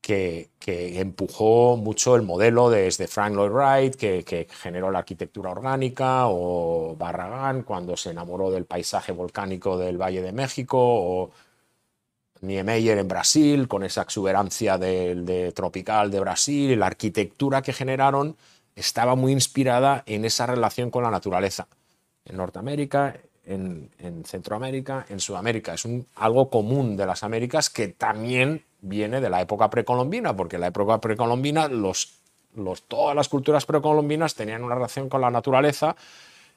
que, 0.01 0.50
empujó 0.65 1.77
mucho 1.77 2.15
el 2.15 2.24
modelo 2.24 2.70
desde 2.70 3.08
Frank 3.08 3.34
Lloyd 3.34 3.51
Wright, 3.51 3.96
que, 3.96 4.48
generó 4.50 4.91
la 4.91 5.00
arquitectura 5.00 5.51
orgánica, 5.51 6.27
o 6.27 6.96
Barragán, 6.98 7.63
cuando 7.63 7.96
se 7.98 8.12
enamoró 8.12 8.51
del 8.51 8.65
paisaje 8.65 9.12
volcánico 9.12 9.77
del 9.77 9.98
Valle 9.98 10.22
de 10.22 10.31
México, 10.31 10.77
o 10.79 11.31
Niemeyer 12.41 12.98
en 12.98 13.08
Brasil, 13.08 13.67
con 13.67 13.84
esa 13.84 14.01
exuberancia 14.01 14.77
de, 14.77 15.51
tropical 15.55 16.10
de 16.10 16.20
Brasil, 16.20 16.79
la 16.79 16.88
arquitectura 16.88 17.62
que 17.62 17.74
generaron 17.74 18.36
estaba 18.75 19.15
muy 19.15 19.31
inspirada 19.31 20.03
en 20.05 20.25
esa 20.25 20.45
relación 20.45 20.91
con 20.91 21.03
la 21.03 21.11
naturaleza. 21.11 21.67
En 22.25 22.37
Norteamérica, 22.37 23.15
en, 23.45 23.89
Centroamérica, 24.25 25.05
en 25.09 25.19
Sudamérica. 25.19 25.73
Es 25.73 25.87
algo 26.15 26.49
común 26.49 26.95
de 26.95 27.05
las 27.05 27.23
Américas 27.23 27.69
que 27.69 27.89
también 27.89 28.63
viene 28.81 29.21
de 29.21 29.29
la 29.29 29.41
época 29.41 29.69
precolombina, 29.69 30.35
porque 30.35 30.55
en 30.55 30.61
la 30.61 30.67
época 30.67 30.99
precolombina 30.99 31.69
todas 32.87 33.15
las 33.15 33.29
culturas 33.29 33.65
precolombinas 33.65 34.35
tenían 34.35 34.63
una 34.63 34.75
relación 34.75 35.09
con 35.09 35.21
la 35.21 35.31
naturaleza 35.31 35.95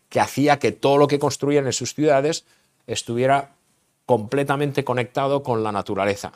que 0.09 0.21
hacía 0.21 0.59
que 0.59 0.73
todo 0.73 0.99
lo 0.99 1.07
que 1.07 1.19
construían 1.19 1.67
en 1.67 1.73
sus 1.73 1.95
ciudades 1.95 2.45
estuviera 2.87 3.53
completamente 4.07 4.85
conectado 4.85 5.43
con 5.43 5.63
la 5.63 5.73
naturaleza. 5.73 6.33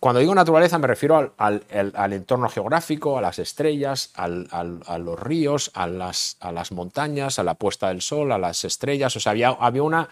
Cuando 0.00 0.20
digo 0.20 0.34
naturaleza 0.34 0.78
me 0.78 0.86
refiero 0.86 1.34
al, 1.36 1.62
entorno 2.12 2.48
geográfico, 2.48 3.18
a 3.18 3.20
las 3.20 3.38
estrellas, 3.38 4.10
a 4.14 4.28
los 4.98 5.20
ríos, 5.20 5.70
a 5.74 5.86
las, 5.86 6.72
montañas, 6.72 7.38
a 7.38 7.44
la 7.44 7.54
puesta 7.54 7.88
del 7.88 8.00
sol, 8.00 8.32
a 8.32 8.38
las 8.38 8.64
estrellas. 8.64 9.14
O 9.16 9.20
sea, 9.20 9.32
había, 9.32 9.50
había 9.50 9.82
una 9.82 10.08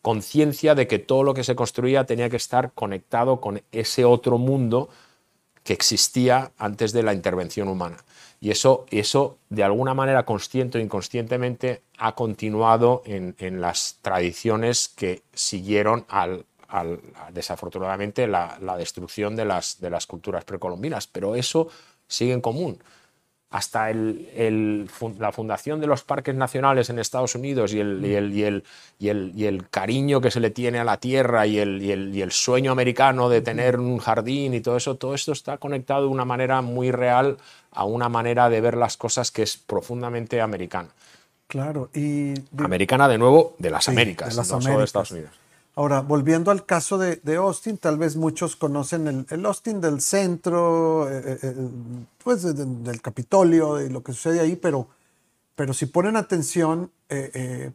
conciencia 0.00 0.76
de 0.76 0.86
que 0.86 1.00
todo 1.00 1.24
lo 1.24 1.34
que 1.34 1.42
se 1.42 1.56
construía 1.56 2.04
tenía 2.06 2.30
que 2.30 2.36
estar 2.36 2.70
conectado 2.72 3.40
con 3.40 3.62
ese 3.72 4.04
otro 4.04 4.38
mundo 4.38 4.88
que 5.64 5.72
existía 5.72 6.52
antes 6.56 6.92
de 6.92 7.02
la 7.02 7.12
intervención 7.12 7.66
humana. 7.66 7.98
Y 8.40 8.50
eso, 8.50 8.86
eso 8.90 9.38
de 9.50 9.62
alguna 9.62 9.94
manera, 9.94 10.24
consciente 10.24 10.78
o 10.78 10.80
inconscientemente, 10.80 11.82
ha 11.98 12.16
continuado 12.16 13.02
en, 13.06 13.60
las 13.60 13.98
tradiciones 14.02 14.88
que 14.88 15.22
siguieron 15.32 16.04
al, 16.08 16.44
desafortunadamente 17.32 18.26
la, 18.26 18.58
destrucción 18.78 19.36
de 19.36 19.44
las, 19.44 19.80
de 19.80 19.90
las 19.90 20.06
culturas 20.06 20.44
precolombinas. 20.44 21.06
Pero 21.06 21.34
eso 21.34 21.68
sigue 22.06 22.32
en 22.32 22.40
común 22.40 22.78
hasta 23.52 23.90
el, 23.90 24.88
la 25.18 25.30
fundación 25.30 25.78
de 25.78 25.86
los 25.86 26.02
parques 26.02 26.34
nacionales 26.34 26.88
en 26.88 26.98
Estados 26.98 27.34
Unidos 27.34 27.74
y 27.74 27.80
el, 27.80 28.64
y 28.98 29.08
el, 29.08 29.68
cariño 29.70 30.22
que 30.22 30.30
se 30.30 30.40
le 30.40 30.50
tiene 30.50 30.78
a 30.78 30.84
la 30.84 30.96
tierra 30.96 31.46
y 31.46 31.58
el, 31.58 32.32
sueño 32.32 32.72
americano 32.72 33.28
de 33.28 33.42
tener 33.42 33.78
un 33.78 33.98
jardín 33.98 34.54
y 34.54 34.62
todo 34.62 34.78
eso, 34.78 34.96
todo 34.96 35.14
esto 35.14 35.32
está 35.32 35.58
conectado 35.58 36.02
de 36.02 36.08
una 36.08 36.24
manera 36.24 36.62
muy 36.62 36.90
real 36.90 37.36
a 37.70 37.84
una 37.84 38.08
manera 38.08 38.48
de 38.48 38.60
ver 38.62 38.76
las 38.76 38.96
cosas 38.96 39.30
que 39.30 39.42
es 39.42 39.58
profundamente 39.58 40.40
americana. 40.40 40.88
Claro, 41.46 41.90
y... 41.92 42.32
Americana 42.56 43.06
de 43.06 43.18
nuevo 43.18 43.54
de 43.58 43.68
las 43.68 43.86
Américas, 43.86 44.30
de 44.30 44.36
las 44.36 44.50
no 44.50 44.62
Solo 44.62 44.78
de 44.78 44.84
Estados 44.84 45.10
Unidos. 45.10 45.41
Ahora, 45.74 46.00
volviendo 46.00 46.50
al 46.50 46.66
caso 46.66 46.98
de, 46.98 47.36
Austin, 47.36 47.78
tal 47.78 47.96
vez 47.96 48.16
muchos 48.16 48.56
conocen 48.56 49.26
el, 49.28 49.46
Austin 49.46 49.80
del 49.80 50.02
centro, 50.02 51.10
eh, 51.10 51.22
eh, 51.26 51.38
eh, 51.42 51.54
pues 52.22 52.42
del 52.42 53.00
Capitolio 53.00 53.80
y 53.80 53.88
lo 53.88 54.02
que 54.02 54.12
sucede 54.12 54.40
ahí, 54.40 54.56
pero, 54.56 54.88
pero 55.54 55.72
si 55.72 55.86
ponen 55.86 56.16
atención, 56.16 56.90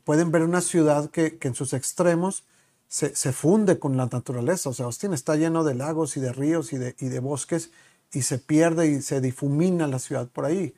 pueden 0.03 0.31
ver 0.31 0.43
una 0.43 0.61
ciudad 0.61 1.09
que, 1.09 1.37
en 1.41 1.55
sus 1.55 1.73
extremos 1.73 2.43
se, 2.87 3.09
funde 3.33 3.79
con 3.79 3.97
la 3.97 4.05
naturaleza. 4.05 4.69
O 4.69 4.73
sea, 4.73 4.85
Austin 4.85 5.13
está 5.13 5.35
lleno 5.35 5.63
de 5.63 5.75
lagos 5.75 6.17
y 6.17 6.19
de 6.19 6.33
ríos 6.33 6.73
y 6.73 6.77
de, 6.77 6.95
y 6.99 7.07
de 7.07 7.19
bosques 7.19 7.71
y 8.13 8.21
se 8.21 8.37
pierde 8.37 8.87
y 8.87 9.01
se 9.01 9.21
difumina 9.21 9.87
la 9.87 9.99
ciudad 9.99 10.27
por 10.27 10.45
ahí. 10.45 10.73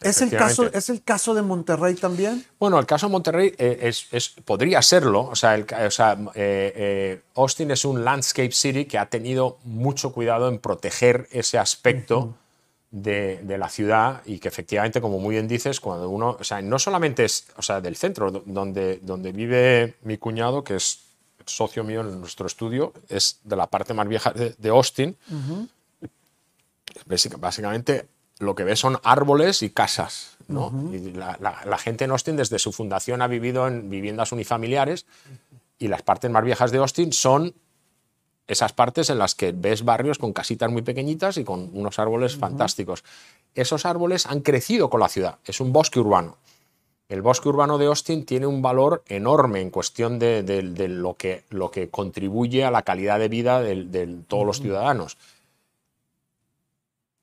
¿Es 0.00 0.20
el, 0.20 0.30
caso, 0.30 0.70
¿Es 0.72 0.90
el 0.90 1.02
caso 1.02 1.34
de 1.34 1.42
Monterrey 1.42 1.94
también? 1.94 2.44
Bueno, 2.58 2.78
el 2.78 2.86
caso 2.86 3.06
de 3.06 3.12
Monterrey 3.12 3.54
eh, 3.56 3.90
es, 4.10 4.28
podría 4.44 4.82
serlo. 4.82 5.22
O 5.22 5.36
sea, 5.36 5.56
eh, 5.56 5.64
eh, 6.34 7.22
Austin 7.36 7.70
es 7.70 7.84
un 7.84 8.04
landscape 8.04 8.52
city 8.52 8.84
que 8.86 8.98
ha 8.98 9.06
tenido 9.06 9.58
mucho 9.64 10.12
cuidado 10.12 10.48
en 10.48 10.58
proteger 10.58 11.28
ese 11.30 11.58
aspecto 11.58 12.34
de, 12.90 13.56
la 13.58 13.68
ciudad 13.68 14.22
y 14.26 14.38
que 14.38 14.48
efectivamente, 14.48 15.00
como 15.00 15.18
muy 15.18 15.34
bien 15.34 15.48
dices, 15.48 15.80
cuando 15.80 16.08
uno, 16.10 16.36
o 16.38 16.44
sea, 16.44 16.60
no 16.60 16.78
solamente 16.78 17.24
es 17.24 17.46
o 17.56 17.62
sea, 17.62 17.80
del 17.80 17.96
centro, 17.96 18.30
donde, 18.30 18.98
donde 19.02 19.32
vive 19.32 19.94
mi 20.02 20.18
cuñado, 20.18 20.62
que 20.62 20.76
es 20.76 21.00
socio 21.46 21.84
mío 21.84 22.00
en 22.00 22.20
nuestro 22.20 22.46
estudio, 22.46 22.92
es 23.08 23.40
de 23.44 23.56
la 23.56 23.68
parte 23.68 23.94
más 23.94 24.08
vieja 24.08 24.32
de, 24.32 24.68
Austin. 24.68 25.16
Básicamente 27.38 28.06
lo 28.38 28.54
que 28.54 28.64
ves 28.64 28.80
son 28.80 28.98
árboles 29.02 29.62
y 29.62 29.70
casas. 29.70 30.36
¿no? 30.48 30.72
la, 31.14 31.78
gente 31.78 32.04
en 32.04 32.10
Austin 32.10 32.36
desde 32.36 32.58
su 32.58 32.72
fundación 32.72 33.22
ha 33.22 33.26
vivido 33.26 33.66
en 33.66 33.88
viviendas 33.88 34.32
unifamiliares 34.32 35.06
y 35.78 35.88
las 35.88 36.02
partes 36.02 36.30
más 36.30 36.44
viejas 36.44 36.70
de 36.70 36.78
Austin 36.78 37.12
son 37.12 37.54
esas 38.46 38.74
partes 38.74 39.08
en 39.08 39.18
las 39.18 39.34
que 39.34 39.52
ves 39.52 39.84
barrios 39.84 40.18
con 40.18 40.32
casitas 40.32 40.70
muy 40.70 40.82
pequeñitas 40.82 41.38
y 41.38 41.44
con 41.44 41.70
unos 41.72 41.98
árboles 41.98 42.36
fantásticos. 42.36 43.04
Esos 43.54 43.86
árboles 43.86 44.26
han 44.26 44.40
crecido 44.40 44.90
con 44.90 45.00
la 45.00 45.08
ciudad, 45.08 45.38
es 45.46 45.60
un 45.60 45.72
bosque 45.72 46.00
urbano. 46.00 46.36
El 47.08 47.22
bosque 47.22 47.48
urbano 47.48 47.78
de 47.78 47.86
Austin 47.86 48.24
tiene 48.24 48.46
un 48.46 48.62
valor 48.62 49.02
enorme 49.06 49.60
en 49.60 49.70
cuestión 49.70 50.18
de, 50.18 50.42
lo, 50.88 51.14
que, 51.14 51.44
lo, 51.50 51.70
que, 51.70 51.90
contribuye 51.90 52.64
a 52.64 52.70
la 52.70 52.82
calidad 52.82 53.18
de 53.18 53.28
vida 53.28 53.60
de, 53.60 54.18
todos 54.26 54.46
los 54.46 54.60
ciudadanos 54.60 55.16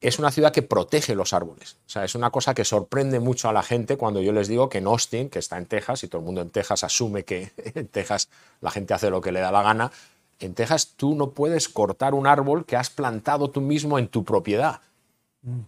es 0.01 0.17
una 0.17 0.31
ciudad 0.31 0.51
que 0.51 0.63
protege 0.63 1.13
los 1.13 1.31
árboles. 1.31 1.77
O 1.86 1.89
sea, 1.89 2.03
es 2.03 2.15
una 2.15 2.31
cosa 2.31 2.55
que 2.55 2.65
sorprende 2.65 3.20
mucho 3.20 3.48
a 3.48 3.53
la 3.53 3.62
gente 3.62 3.98
cuando 3.98 4.20
yo 4.20 4.34
les 4.34 4.48
digo 4.48 4.67
que 4.67 4.79
en 4.79 4.88
Austin, 4.88 5.29
que 5.29 5.38
está 5.38 5.60
en 5.60 5.67
Texas, 5.67 6.03
y 6.03 6.08
todo 6.08 6.20
el 6.20 6.25
mundo 6.25 6.41
en 6.41 6.50
Texas 6.50 6.84
asume 6.84 7.24
que 7.24 7.51
en 7.75 7.88
Texas 7.88 8.27
la 8.62 8.72
gente 8.72 8.96
hace 8.96 9.12
lo 9.12 9.22
que 9.22 9.31
le 9.31 9.39
da 9.39 9.51
la 9.51 9.62
gana, 9.62 9.91
en 10.39 10.55
Texas 10.55 10.93
tú 10.98 11.13
no 11.13 11.29
puedes 11.29 11.70
cortar 11.70 12.15
un 12.15 12.25
árbol 12.25 12.65
que 12.65 12.75
has 12.75 12.89
plantado 12.89 13.51
tú 13.51 13.62
mismo 13.62 14.00
en 14.00 14.08
tu 14.08 14.25
propiedad. 14.25 14.81
Mm. 15.43 15.60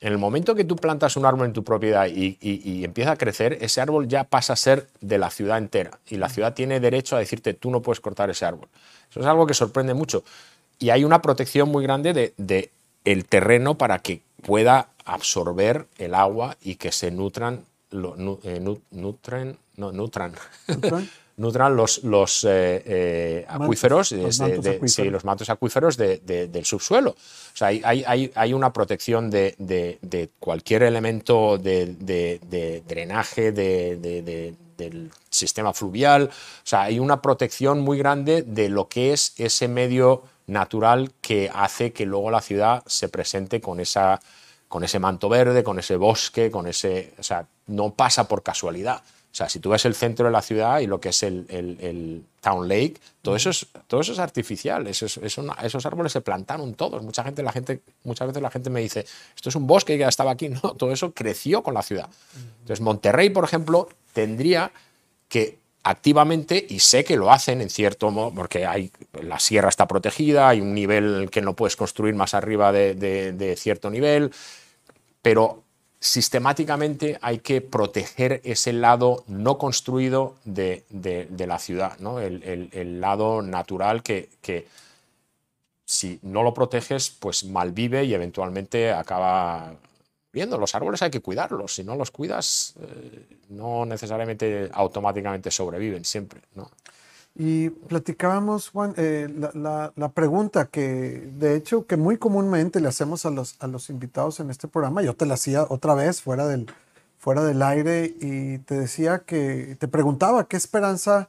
En 0.00 0.12
el 0.12 0.18
momento 0.18 0.54
que 0.54 0.64
tú 0.64 0.76
plantas 0.76 1.16
un 1.16 1.26
árbol 1.26 1.46
en 1.46 1.52
tu 1.52 1.64
propiedad 1.64 2.06
y, 2.06 2.84
empieza 2.84 3.10
a 3.10 3.16
crecer, 3.16 3.58
ese 3.60 3.80
árbol 3.80 4.06
ya 4.06 4.24
pasa 4.24 4.52
a 4.52 4.56
ser 4.56 4.86
de 5.00 5.18
la 5.18 5.28
ciudad 5.28 5.58
entera. 5.58 5.98
Y 6.06 6.18
la 6.18 6.28
ciudad 6.28 6.54
tiene 6.54 6.78
derecho 6.78 7.16
a 7.16 7.18
decirte, 7.18 7.52
tú 7.52 7.68
no 7.70 7.82
puedes 7.82 8.00
cortar 8.00 8.30
ese 8.30 8.44
árbol. 8.44 8.68
Eso 9.10 9.18
es 9.18 9.26
algo 9.26 9.44
que 9.44 9.54
sorprende 9.54 9.94
mucho. 9.94 10.22
Y 10.78 10.90
hay 10.90 11.02
una 11.02 11.20
protección 11.20 11.68
muy 11.68 11.82
grande 11.82 12.12
de, 12.12 12.32
de 12.36 12.70
el 13.04 13.24
terreno 13.24 13.76
para 13.76 14.00
que 14.00 14.22
pueda 14.42 14.90
absorber 15.04 15.86
el 15.98 16.14
agua 16.14 16.56
y 16.62 16.76
que 16.76 16.92
se 16.92 17.10
nutran, 17.10 17.64
eh, 17.90 18.60
nutren, 18.90 19.58
no, 19.76 19.92
nutran, 19.92 20.34
nutran 21.38 21.76
los, 21.76 22.04
los 22.04 22.44
eh, 22.44 22.82
eh, 22.84 23.46
acuíferos, 23.48 24.12
los 24.12 25.24
mantos 25.24 25.48
acuíferos, 25.48 25.96
del 25.96 26.64
subsuelo. 26.64 27.10
O 27.10 27.56
sea, 27.56 27.68
hay, 27.68 28.30
hay, 28.34 28.52
una 28.52 28.72
protección 28.72 29.30
de, 29.30 30.30
cualquier 30.38 30.82
elemento 30.82 31.56
de, 31.56 32.82
drenaje 32.86 33.52
del 33.52 35.10
sistema 35.30 35.72
fluvial. 35.72 36.24
O 36.24 36.66
sea, 36.66 36.82
hay 36.82 36.98
una 36.98 37.22
protección 37.22 37.80
muy 37.80 37.98
grande 37.98 38.42
de 38.42 38.68
lo 38.68 38.88
que 38.88 39.12
es 39.12 39.32
ese 39.38 39.68
medio 39.68 40.24
natural 40.48 41.12
que 41.20 41.50
hace 41.54 41.92
que 41.92 42.06
luego 42.06 42.30
la 42.30 42.40
ciudad 42.40 42.82
se 42.86 43.08
presente 43.08 43.60
con, 43.60 43.80
esa, 43.80 44.20
con 44.66 44.82
ese 44.82 44.98
manto 44.98 45.28
verde, 45.28 45.62
con 45.62 45.78
ese 45.78 45.96
bosque, 45.96 46.50
con 46.50 46.66
ese... 46.66 47.14
O 47.18 47.22
sea, 47.22 47.46
no 47.66 47.90
pasa 47.94 48.26
por 48.26 48.42
casualidad. 48.42 49.02
O 49.30 49.34
sea, 49.38 49.48
si 49.48 49.60
tú 49.60 49.70
ves 49.70 49.84
el 49.84 49.94
centro 49.94 50.26
de 50.26 50.32
la 50.32 50.42
ciudad 50.42 50.80
y 50.80 50.86
lo 50.86 51.00
que 51.00 51.10
es 51.10 51.22
el, 51.22 52.24
Town 52.40 52.66
Lake, 52.66 52.94
todo 53.20 53.36
eso 53.36 53.50
es, 53.50 53.66
todo 53.86 54.00
eso 54.00 54.12
es 54.12 54.18
artificial. 54.18 54.86
Esos, 54.86 55.18
esos 55.18 55.86
árboles 55.86 56.12
se 56.12 56.22
plantaron 56.22 56.74
todos. 56.74 57.02
Mucha 57.02 57.22
gente, 57.22 57.42
la 57.42 57.52
gente, 57.52 57.82
muchas 58.04 58.26
veces 58.28 58.42
la 58.42 58.50
gente 58.50 58.70
me 58.70 58.80
dice, 58.80 59.04
esto 59.36 59.50
es 59.50 59.54
un 59.54 59.66
bosque 59.66 59.94
que 59.94 60.00
ya 60.00 60.08
estaba 60.08 60.30
aquí. 60.32 60.48
No, 60.62 60.74
todo 60.74 60.92
eso 60.92 61.12
creció 61.12 61.62
con 61.62 61.74
la 61.74 61.82
ciudad. 61.82 62.08
Entonces, 62.60 62.80
Monterrey, 62.80 63.30
por 63.30 63.44
ejemplo, 63.44 63.88
tendría 64.12 64.72
que 65.28 65.58
activamente 65.88 66.66
y 66.68 66.80
sé 66.80 67.02
que 67.02 67.16
lo 67.16 67.32
hacen 67.32 67.62
en 67.62 67.70
cierto 67.70 68.10
modo, 68.10 68.32
porque 68.34 68.66
hay, 68.66 68.92
la 69.22 69.38
sierra 69.38 69.70
está 69.70 69.88
protegida, 69.88 70.48
hay 70.48 70.60
un 70.60 70.74
nivel 70.74 71.30
que 71.32 71.40
no 71.40 71.54
puedes 71.54 71.76
construir 71.76 72.14
más 72.14 72.34
arriba 72.34 72.72
de, 72.72 73.54
cierto 73.56 73.88
nivel, 73.88 74.30
pero 75.22 75.62
sistemáticamente 75.98 77.18
hay 77.22 77.38
que 77.38 77.62
proteger 77.62 78.42
ese 78.44 78.74
lado 78.74 79.24
no 79.28 79.56
construido 79.56 80.36
de, 80.44 80.84
la 81.38 81.58
ciudad, 81.58 81.98
¿no? 82.00 82.20
el, 82.20 83.00
lado 83.00 83.40
natural 83.40 84.02
que, 84.02 84.28
que, 84.42 84.66
si 85.86 86.18
no 86.20 86.42
lo 86.42 86.52
proteges, 86.52 87.08
pues 87.08 87.44
malvive 87.44 88.04
y 88.04 88.12
eventualmente 88.12 88.92
acaba 88.92 89.72
viendo. 90.32 90.58
Los 90.58 90.74
árboles 90.74 91.02
hay 91.02 91.10
que 91.10 91.20
cuidarlos, 91.20 91.74
si 91.74 91.84
no 91.84 91.96
los 91.96 92.10
cuidas, 92.10 92.74
eh, 92.80 93.38
no 93.50 93.86
necesariamente 93.86 94.70
automáticamente 94.72 95.50
sobreviven 95.50 96.04
siempre. 96.04 96.40
¿no? 96.54 96.70
Y 97.34 97.70
platicábamos, 97.70 98.70
Juan, 98.70 98.94
eh, 98.96 99.28
la, 99.54 99.92
la, 99.94 100.08
pregunta 100.08 100.66
que 100.66 101.30
de 101.38 101.54
hecho 101.54 101.86
que 101.86 101.96
muy 101.96 102.16
comúnmente 102.16 102.80
le 102.80 102.88
hacemos 102.88 103.24
a 103.26 103.30
los, 103.30 103.56
a 103.60 103.68
los 103.68 103.90
invitados 103.90 104.40
en 104.40 104.50
este 104.50 104.66
programa, 104.66 105.02
yo 105.02 105.14
te 105.14 105.24
la 105.24 105.34
hacía 105.34 105.64
otra 105.68 105.94
vez 105.94 106.20
fuera 106.20 106.48
del, 106.48 106.66
fuera 107.18 107.44
del 107.44 107.62
aire 107.62 108.12
y 108.20 108.58
te 108.58 108.74
decía 108.74 109.20
que 109.20 109.76
te 109.78 109.86
preguntaba 109.86 110.48
qué 110.48 110.56
esperanza 110.56 111.28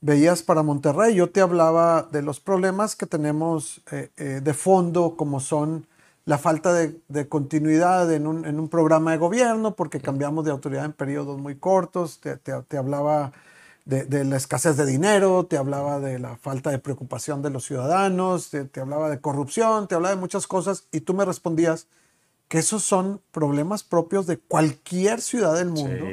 veías 0.00 0.42
para 0.42 0.62
Monterrey. 0.62 1.14
Yo 1.14 1.30
te 1.30 1.40
hablaba 1.40 2.08
de 2.10 2.22
los 2.22 2.40
problemas 2.40 2.96
que 2.96 3.06
tenemos 3.06 3.82
eh, 3.90 4.10
eh, 4.16 4.40
de 4.42 4.54
fondo, 4.54 5.14
como 5.16 5.40
son 5.40 5.86
la 6.26 6.38
falta 6.38 6.74
de, 6.74 7.00
de 7.08 7.28
continuidad 7.28 8.12
en 8.12 8.26
un, 8.26 8.44
en 8.44 8.60
un, 8.60 8.68
programa 8.68 9.12
de 9.12 9.16
gobierno, 9.16 9.74
porque 9.74 10.00
cambiamos 10.00 10.44
de 10.44 10.50
autoridad 10.50 10.84
en 10.84 10.92
periodos 10.92 11.38
muy 11.38 11.56
cortos. 11.56 12.20
Te, 12.20 12.36
te, 12.36 12.52
te 12.62 12.76
hablaba 12.76 13.32
de, 13.86 14.24
la 14.24 14.36
escasez 14.36 14.76
de 14.76 14.84
dinero, 14.84 15.46
te 15.46 15.56
hablaba 15.56 16.00
de 16.00 16.18
la 16.18 16.36
falta 16.36 16.70
de 16.70 16.78
preocupación 16.78 17.40
de 17.40 17.50
los 17.50 17.64
ciudadanos, 17.64 18.50
te, 18.50 18.80
hablaba 18.80 19.08
de 19.08 19.20
corrupción, 19.20 19.86
te 19.86 19.94
hablaba 19.94 20.14
de 20.14 20.20
muchas 20.20 20.46
cosas 20.46 20.84
y 20.90 21.00
tú 21.00 21.14
me 21.14 21.24
respondías 21.24 21.86
que 22.48 22.58
esos 22.58 22.82
son 22.82 23.20
problemas 23.30 23.84
propios 23.84 24.26
de 24.26 24.38
cualquier 24.38 25.20
ciudad 25.20 25.54
del 25.54 25.70
mundo 25.70 26.06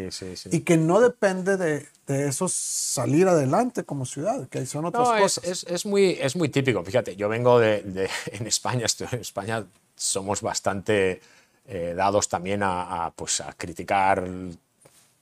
y 0.51 0.59
que 0.61 0.77
no 0.77 0.99
depende 0.99 1.57
de, 1.57 1.87
de, 2.07 2.27
eso 2.27 2.47
salir 2.47 3.27
adelante 3.27 3.83
como 3.83 4.05
ciudad, 4.05 4.47
que 4.49 4.65
son 4.67 4.85
otras 4.85 5.09
cosas. 5.09 5.43
Es, 5.43 5.63
es, 5.63 5.85
muy, 5.85 6.17
es 6.21 6.35
muy 6.35 6.49
típico, 6.49 6.83
fíjate, 6.83 7.15
yo 7.15 7.27
vengo 7.27 7.59
de, 7.59 8.09
en 8.31 8.47
España, 8.47 8.85
estoy 8.85 9.07
en 9.11 9.21
España 9.21 9.65
somos 9.95 10.41
bastante 10.41 11.21
eh, 11.65 11.93
dados 11.95 12.29
también 12.29 12.61
a, 12.63 13.11
pues, 13.15 13.41
a 13.41 13.53
criticar 13.53 14.27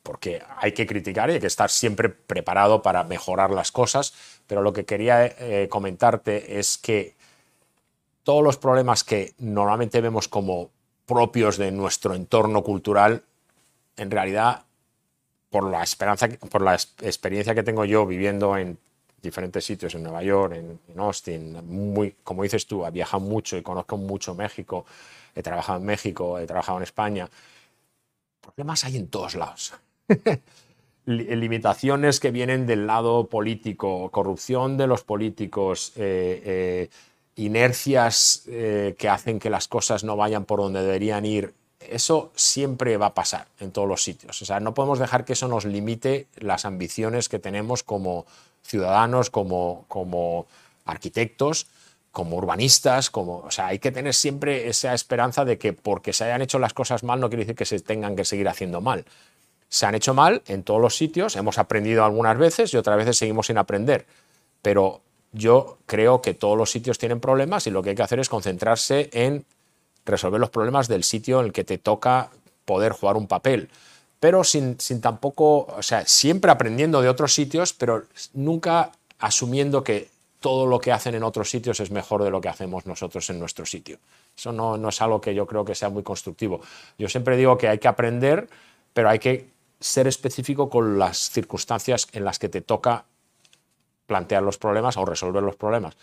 porque 0.04 0.42
hay 0.58 0.72
que 0.72 0.88
criticar 0.88 1.30
y 1.30 1.34
hay 1.34 1.40
que 1.40 1.48
estar 1.48 1.70
siempre 1.70 2.10
preparado 2.10 2.82
para 2.82 3.04
mejorar 3.04 3.52
las 3.52 3.72
cosas, 3.72 4.14
pero 4.48 4.62
lo 4.62 4.74
que 4.74 4.86
quería 4.86 5.26
eh, 5.26 5.68
comentarte 5.70 6.60
es 6.60 6.78
que 6.78 7.16
todos 8.24 8.44
los 8.44 8.58
problemas 8.58 9.04
que 9.04 9.34
normalmente 9.38 10.02
vemos 10.02 10.28
como 10.28 10.72
propios 11.06 11.58
de 11.58 11.72
nuestro 11.72 12.16
entorno 12.16 12.64
cultural, 12.64 13.24
en 13.98 14.12
realidad, 14.12 14.64
por 15.50 15.70
la, 15.70 15.84
esperanza, 15.84 16.30
por 16.50 16.62
la 16.62 16.76
experiencia 16.76 17.54
que 17.54 17.64
tengo 17.64 17.86
yo 17.86 18.06
viviendo 18.06 18.58
en 18.58 18.80
diferentes 19.22 19.64
sitios, 19.64 19.96
en 19.96 20.04
Nueva 20.04 20.24
York, 20.24 20.54
en, 20.56 20.80
en 20.88 21.00
Austin, 21.00 21.66
muy, 21.66 22.16
como 22.24 22.44
dices 22.44 22.66
tú, 22.66 22.86
he 22.86 22.92
viajado 22.92 23.24
mucho 23.24 23.58
y 23.58 23.62
conozco 23.62 23.98
mucho 23.98 24.34
México, 24.36 24.86
he 25.36 25.44
trabajado 25.44 25.80
en 25.80 25.86
México, 25.86 26.40
he 26.40 26.46
trabajado 26.46 26.78
en 26.80 26.84
España, 26.84 27.30
problemas 28.42 28.84
hay 28.84 28.98
en 28.98 29.08
todos 29.08 29.36
lados. 29.36 29.74
limitaciones 31.06 32.20
que 32.20 32.32
vienen 32.32 32.68
del 32.68 32.88
lado 32.88 33.28
político, 33.28 34.10
corrupción 34.12 34.78
de 34.78 34.88
los 34.88 35.04
políticos, 35.04 35.94
eh, 35.96 36.42
eh, 36.46 36.90
inercias 37.36 38.44
eh, 38.48 38.96
que 38.98 39.10
hacen 39.10 39.40
que 39.40 39.50
las 39.50 39.68
cosas 39.68 40.04
no 40.04 40.16
vayan 40.16 40.46
por 40.46 40.60
donde 40.60 40.82
deberían 40.82 41.26
ir, 41.26 41.54
eso 41.80 42.32
siempre 42.36 42.98
va 42.98 43.08
a 43.08 43.14
pasar 43.16 43.48
en 43.60 43.72
todos 43.72 43.88
los 43.88 44.04
sitios. 44.04 44.42
O 44.42 44.46
sea, 44.46 44.60
no 44.60 44.74
podemos 44.76 45.00
dejar 45.00 45.26
que 45.26 45.34
eso 45.34 45.48
nos 45.48 45.66
limite 45.66 46.28
las 46.36 46.66
ambiciones 46.66 47.28
que 47.28 47.40
tenemos 47.40 47.82
como 47.82 48.28
ciudadanos, 48.64 49.30
como, 49.30 49.86
como 49.88 50.48
arquitectos, 50.86 51.68
como 52.12 52.38
urbanistas, 52.38 53.10
como, 53.10 53.40
o 53.40 53.52
sea, 53.52 53.68
hay 53.68 53.80
que 53.80 53.92
tener 53.92 54.14
siempre 54.14 54.68
esa 54.68 54.94
esperanza 54.94 55.46
de 55.46 55.58
que 55.58 55.74
porque 55.74 56.14
se 56.14 56.26
hayan 56.26 56.42
hecho 56.42 56.60
las 56.60 56.74
cosas 56.74 57.04
mal 57.04 57.20
no 57.20 57.30
quiere 57.30 57.44
decir 57.44 57.56
que 57.56 57.66
se 57.66 57.80
tengan 57.80 58.16
que 58.16 58.26
seguir 58.26 58.50
haciendo 58.50 58.82
mal 58.82 59.06
se 59.72 59.86
han 59.86 59.96
hecho 59.96 60.14
mal 60.14 60.42
en 60.48 60.64
todos 60.64 60.82
los 60.82 60.98
sitios, 60.98 61.38
hemos 61.38 61.58
aprendido 61.58 62.04
algunas 62.04 62.38
veces 62.38 62.74
y 62.74 62.78
otras 62.78 62.98
veces 62.98 63.18
seguimos 63.18 63.48
sin 63.48 63.58
aprender. 63.58 64.06
Pero 64.62 65.00
yo 65.32 65.78
creo 65.86 66.22
que 66.22 66.34
todos 66.34 66.58
los 66.58 66.70
sitios 66.70 66.98
tienen 66.98 67.22
problemas 67.22 67.66
y 67.68 67.70
lo 67.72 67.82
que 67.82 67.92
hay 67.92 67.96
que 67.96 68.04
hacer 68.04 68.20
es 68.20 68.28
concentrarse 68.28 69.10
en 69.14 69.46
resolver 70.06 70.42
los 70.42 70.50
problemas 70.50 70.90
del 70.90 71.06
sitio 71.06 71.40
en 71.40 71.46
el 71.46 71.54
que 71.54 71.64
te 71.64 71.78
toca 71.78 72.32
poder 72.66 72.92
jugar 72.92 73.16
un 73.16 73.28
papel. 73.28 73.70
Pero 74.22 74.44
sin, 74.44 74.78
tampoco, 75.02 75.66
o 75.66 75.82
sea, 75.82 76.06
siempre 76.06 76.52
aprendiendo 76.52 77.02
de 77.02 77.10
otros 77.10 77.34
sitios, 77.34 77.74
pero 77.74 78.04
nunca 78.34 78.92
asumiendo 79.18 79.84
que 79.84 80.10
todo 80.40 80.68
lo 80.68 80.80
que 80.80 80.92
hacen 80.92 81.16
en 81.16 81.24
otros 81.24 81.50
sitios 81.50 81.80
es 81.80 81.90
mejor 81.90 82.24
de 82.24 82.30
lo 82.30 82.40
que 82.40 82.48
hacemos 82.48 82.86
nosotros 82.86 83.28
en 83.32 83.40
nuestro 83.40 83.66
sitio. 83.66 83.98
Eso 84.38 84.52
no 84.52 84.88
es 84.90 85.02
algo 85.02 85.20
que 85.20 85.34
yo 85.34 85.48
creo 85.48 85.66
que 85.66 85.74
sea 85.74 85.90
muy 85.90 86.04
constructivo. 86.04 86.62
Yo 87.00 87.10
siempre 87.10 87.36
digo 87.36 87.58
que 87.58 87.68
hay 87.68 87.80
que 87.80 87.88
aprender, 87.88 88.48
pero 88.94 89.10
hay 89.10 89.18
que 89.18 89.50
ser 89.80 90.06
específico 90.06 90.70
con 90.70 91.00
las 91.00 91.32
circunstancias 91.32 92.08
en 92.12 92.24
las 92.24 92.38
que 92.38 92.48
te 92.48 92.62
toca 92.62 93.06
plantear 94.06 94.44
los 94.44 94.60
problemas 94.60 94.98
o 94.98 95.06
resolver 95.06 95.42
los 95.42 95.56
problemas. 95.56 95.98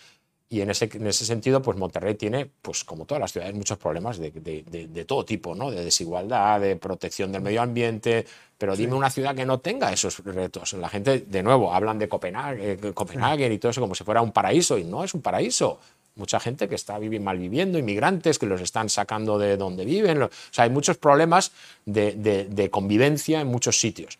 Y 0.51 0.61
en 0.61 0.71
ese, 0.71 0.89
en 0.91 1.05
ese 1.05 1.25
sentido, 1.25 1.61
pues 1.61 1.77
Monterrey 1.77 2.15
tiene, 2.15 2.49
pues 2.61 2.83
como 2.83 3.05
todas 3.05 3.21
las 3.21 3.31
ciudades, 3.31 3.53
muchos 3.53 3.77
problemas 3.77 4.17
de, 4.17 4.31
de, 4.31 5.05
todo 5.05 5.23
tipo, 5.23 5.53
¿no? 5.53 5.69
De 5.69 5.83
desigualdad, 5.83 6.59
de 6.59 6.75
protección 6.75 7.31
del 7.31 7.43
medio 7.43 7.61
ambiente, 7.61 8.25
pero 8.57 8.75
dime 8.75 8.95
una 8.95 9.11
ciudad 9.11 9.35
que 9.35 9.45
no 9.45 9.59
tenga 9.59 9.93
esos 9.93 10.23
retos. 10.25 10.73
La 10.73 10.89
gente, 10.89 11.19
de 11.19 11.43
nuevo, 11.43 11.71
hablan 11.71 11.99
de 11.99 12.09
Copenhague, 12.09 12.93
Copenhague 12.95 13.53
y 13.53 13.59
todo 13.59 13.69
eso 13.69 13.79
como 13.79 13.93
si 13.93 14.03
fuera 14.03 14.23
un 14.23 14.31
paraíso, 14.31 14.77
y 14.79 14.83
no 14.83 15.03
es 15.03 15.13
un 15.13 15.21
paraíso 15.21 15.79
mucha 16.19 16.39
gente 16.39 16.67
que 16.67 16.75
está 16.75 16.99
mal 16.99 17.37
viviendo, 17.37 17.79
inmigrantes 17.79 18.37
que 18.37 18.45
los 18.45 18.61
están 18.61 18.89
sacando 18.89 19.39
de 19.39 19.57
donde 19.57 19.85
viven. 19.85 20.21
O 20.21 20.29
sea, 20.51 20.65
hay 20.65 20.69
muchos 20.69 20.97
problemas 20.97 21.51
de, 21.85 22.69
convivencia 22.71 23.41
en 23.41 23.47
muchos 23.47 23.79
sitios. 23.79 24.19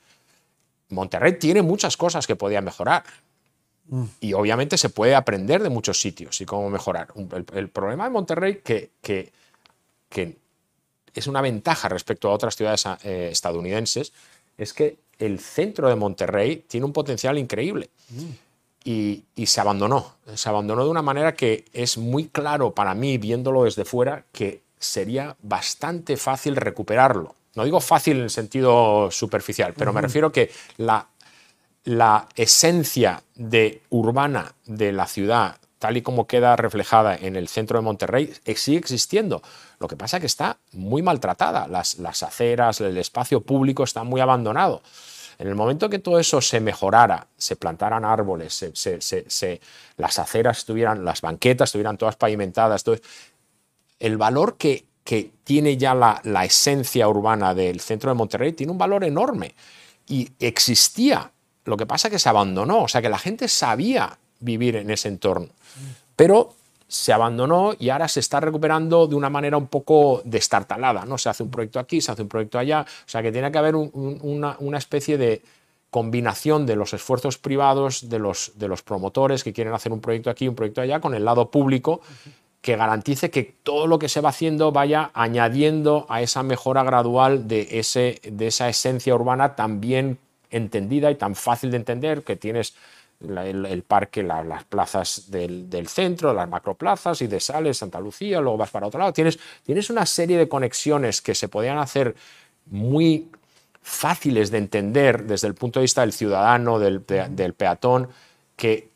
Monterrey 0.90 1.38
tiene 1.38 1.62
muchas 1.62 1.98
cosas 1.98 2.26
que 2.26 2.36
podía 2.36 2.62
mejorar. 2.62 3.04
Mm. 3.90 4.04
Y 4.22 4.34
obviamente 4.34 4.78
se 4.78 4.90
puede 4.90 5.16
aprender 5.16 5.62
de 5.62 5.70
muchos 5.70 6.00
sitios 6.00 6.40
y 6.42 6.46
cómo 6.46 6.70
mejorar. 6.70 7.10
El, 7.54 7.70
problema 7.70 8.06
de 8.06 8.10
Monterrey, 8.10 8.62
que, 8.64 8.92
que, 9.02 9.32
es 11.14 11.28
una 11.28 11.42
ventaja 11.42 11.90
respecto 11.90 12.30
a 12.30 12.34
otras 12.34 12.56
ciudades 12.56 12.86
eh, 13.04 13.30
estadounidenses, 13.32 14.14
es 14.58 14.74
que 14.74 14.98
el 15.18 15.40
centro 15.40 15.90
de 15.90 15.96
Monterrey 15.96 16.64
tiene 16.68 16.86
un 16.86 16.94
potencial 16.94 17.38
increíble. 17.38 17.90
Mm 18.10 18.50
y, 18.84 19.46
se 19.46 19.62
abandonó. 19.62 20.16
Se 20.34 20.50
abandonó 20.50 20.84
de 20.84 20.90
una 20.90 21.02
manera 21.02 21.36
que 21.36 21.66
es 21.74 21.98
muy 21.98 22.28
claro 22.28 22.72
para 22.72 22.94
mí, 22.94 23.18
viéndolo 23.18 23.66
desde 23.66 23.86
fuera, 23.86 24.26
que 24.32 24.62
sería 24.80 25.36
bastante 25.42 26.18
fácil 26.18 26.56
recuperarlo. 26.56 27.36
No 27.56 27.66
digo 27.66 27.82
fácil 27.82 28.18
en 28.18 28.24
el 28.24 28.30
sentido 28.30 29.12
superficial, 29.12 29.74
pero 29.76 29.92
me 29.92 30.02
refiero 30.02 30.32
que 30.32 30.50
la, 30.78 31.08
la 31.90 32.28
esencia 32.36 33.24
de 33.34 33.82
urbana 33.90 34.54
de 34.68 34.92
la 34.92 35.08
ciudad, 35.08 35.58
tal 35.80 35.98
y 35.98 36.04
como 36.04 36.28
queda 36.28 36.56
reflejada 36.56 37.16
en 37.16 37.36
el 37.36 37.48
centro 37.48 37.80
de 37.80 37.84
Monterrey, 37.84 38.32
sigue 38.56 38.78
existiendo. 38.78 39.42
Lo 39.80 39.88
que 39.88 39.96
pasa 39.96 40.18
es 40.18 40.22
que 40.22 40.28
está 40.28 40.58
muy 40.74 41.02
maltratada. 41.02 41.68
Las, 41.68 41.98
las 41.98 42.22
aceras, 42.22 42.80
el 42.80 42.96
espacio 43.00 43.42
público 43.42 43.84
está 43.84 44.04
muy 44.04 44.22
abandonado. 44.22 44.84
En 45.40 45.48
el 45.48 45.56
momento 45.56 45.90
que 45.90 45.98
todo 45.98 46.20
eso 46.20 46.42
se 46.42 46.60
mejorara, 46.60 47.26
se 47.36 47.56
plantaran 47.56 48.06
árboles, 48.06 48.64
las 49.98 50.20
aceras 50.20 50.60
estuvieran, 50.60 51.04
las 51.04 51.22
banquetas 51.22 51.70
estuvieran 51.70 51.98
todas 51.98 52.18
pavimentadas, 52.18 52.84
el 53.98 54.18
valor 54.18 54.58
que, 54.58 54.86
tiene 55.44 55.76
ya 55.76 55.96
la, 55.96 56.46
esencia 56.46 57.08
urbana 57.08 57.56
del 57.56 57.80
centro 57.80 58.12
de 58.12 58.16
Monterrey 58.16 58.54
tiene 58.54 58.72
un 58.72 58.78
valor 58.78 59.04
enorme. 59.04 59.56
Y 60.08 60.30
existía, 60.40 61.32
lo 61.66 61.78
que 61.78 61.86
pasa 61.86 62.08
es 62.08 62.14
que 62.14 62.20
se 62.20 62.30
abandonó, 62.30 62.84
o 62.84 62.88
sea 62.88 63.02
que 63.02 63.10
la 63.10 63.20
gente 63.20 63.48
sabía 63.48 64.18
vivir 64.40 64.76
en 64.76 64.90
ese 64.90 65.08
entorno. 65.08 65.50
Pero 66.16 66.54
se 66.88 67.14
abandonó 67.14 67.74
y 67.78 67.90
ahora 67.90 68.08
se 68.08 68.20
está 68.20 68.40
recuperando 68.40 69.08
de 69.08 69.16
una 69.16 69.30
manera 69.30 69.58
un 69.58 69.68
poco 69.68 70.22
destartalada, 70.26 71.06
¿no? 71.06 71.20
Se 71.20 71.30
hace 71.30 71.44
un 71.44 71.52
proyecto 71.52 71.80
aquí, 71.80 72.02
se 72.02 72.12
hace 72.12 72.24
un 72.24 72.28
proyecto 72.28 72.58
allá, 72.58 72.82
o 72.82 73.10
sea 73.10 73.22
que 73.22 73.32
tiene 73.32 73.52
que 73.52 73.58
haber 73.60 73.76
una, 73.76 74.58
especie 74.78 75.18
de 75.20 75.44
combinación 75.92 76.66
de 76.66 76.76
los 76.76 76.94
esfuerzos 76.94 77.38
privados, 77.38 78.10
de 78.10 78.18
los, 78.18 78.54
de 78.56 78.68
los 78.68 78.82
promotores 78.82 79.44
que 79.44 79.54
quieren 79.54 79.74
hacer 79.74 79.92
un 79.92 80.02
proyecto 80.02 80.32
aquí, 80.32 80.48
un 80.48 80.56
proyecto 80.56 80.82
allá, 80.82 81.00
con 81.00 81.14
el 81.14 81.24
lado 81.24 81.52
público, 81.52 82.02
que 82.62 82.76
garantice 82.76 83.30
que 83.30 83.44
todo 83.64 83.86
lo 83.86 84.00
que 84.00 84.10
se 84.10 84.22
va 84.22 84.30
haciendo 84.30 84.72
vaya 84.72 85.12
añadiendo 85.14 86.08
a 86.10 86.24
esa 86.24 86.42
mejora 86.42 86.84
gradual 86.84 87.48
de, 87.48 87.68
ese, 87.80 88.20
de 88.24 88.48
esa 88.48 88.68
esencia 88.68 89.14
urbana 89.14 89.56
tan 89.56 89.80
bien 89.80 90.18
entendida 90.50 91.12
y 91.12 91.16
tan 91.16 91.36
fácil 91.36 91.72
de 91.72 91.78
entender, 91.78 92.24
que 92.24 92.36
tienes 92.36 92.74
el, 93.22 93.84
parque, 93.84 94.24
las 94.24 94.64
plazas 94.64 95.30
del, 95.30 95.88
centro, 95.88 96.34
las 96.34 96.48
macroplazas 96.48 97.22
y 97.22 97.28
de 97.28 97.40
Sales, 97.40 97.78
Santa 97.78 98.00
Lucía, 98.00 98.40
luego 98.40 98.58
vas 98.58 98.72
para 98.72 98.88
otro 98.88 99.00
lado. 99.00 99.14
Tienes, 99.14 99.40
tienes 99.66 99.90
una 99.90 100.06
serie 100.06 100.38
de 100.38 100.48
conexiones 100.48 101.22
que 101.22 101.36
se 101.36 101.50
podían 101.50 101.78
hacer 101.78 102.16
muy 102.68 103.30
fáciles 103.82 104.52
de 104.52 104.60
entender 104.60 105.26
desde 105.26 105.48
el 105.48 105.56
punto 105.56 105.80
de 105.80 105.84
vista 105.84 106.02
del 106.02 106.14
ciudadano, 106.14 106.80
del, 106.80 107.06
del 107.06 107.54
peatón, 107.54 108.10
que 108.56 108.90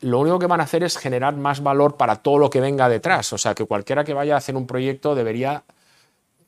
lo 0.00 0.20
único 0.20 0.38
que 0.38 0.46
van 0.46 0.60
a 0.60 0.64
hacer 0.64 0.82
es 0.82 0.96
generar 0.96 1.36
más 1.36 1.62
valor 1.62 1.96
para 1.96 2.16
todo 2.16 2.38
lo 2.38 2.48
que 2.48 2.60
venga 2.60 2.88
detrás. 2.88 3.32
O 3.32 3.38
sea, 3.38 3.54
que 3.54 3.66
cualquiera 3.66 4.04
que 4.04 4.14
vaya 4.14 4.34
a 4.34 4.38
hacer 4.38 4.56
un 4.56 4.66
proyecto 4.66 5.14
debería 5.14 5.64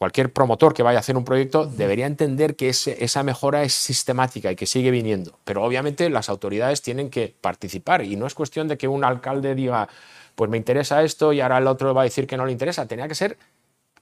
cualquier 0.03 0.33
promotor 0.33 0.75
que 0.75 0.83
vaya 0.83 0.99
a 0.99 1.01
hacer 1.01 1.17
un 1.17 1.25
proyecto 1.25 1.65
debería 1.65 2.07
entender 2.07 2.57
que 2.57 2.69
esa 2.69 3.23
mejora 3.23 3.63
es 3.63 3.73
sistemática 3.73 4.51
y 4.51 4.57
que 4.57 4.67
sigue 4.67 4.91
viniendo. 4.91 5.39
Pero 5.45 5.63
obviamente 5.63 6.11
las 6.11 6.29
autoridades 6.29 6.83
tienen 6.83 7.09
que 7.09 7.33
participar 7.41 8.03
y 8.03 8.17
no 8.17 8.27
es 8.27 8.35
cuestión 8.35 8.67
de 8.67 8.77
que 8.77 8.89
un 8.89 9.05
alcalde 9.05 9.55
diga, 9.55 9.89
pues 10.35 10.51
me 10.51 10.57
interesa 10.57 11.05
esto 11.05 11.33
y 11.33 11.41
ahora 11.41 11.59
el 11.59 11.69
otro 11.69 11.95
va 11.95 12.01
a 12.01 12.05
decir 12.05 12.27
que 12.27 12.37
no 12.37 12.45
le 12.45 12.51
interesa. 12.51 12.85
Tenía 12.87 13.07
que 13.07 13.15
ser 13.15 13.39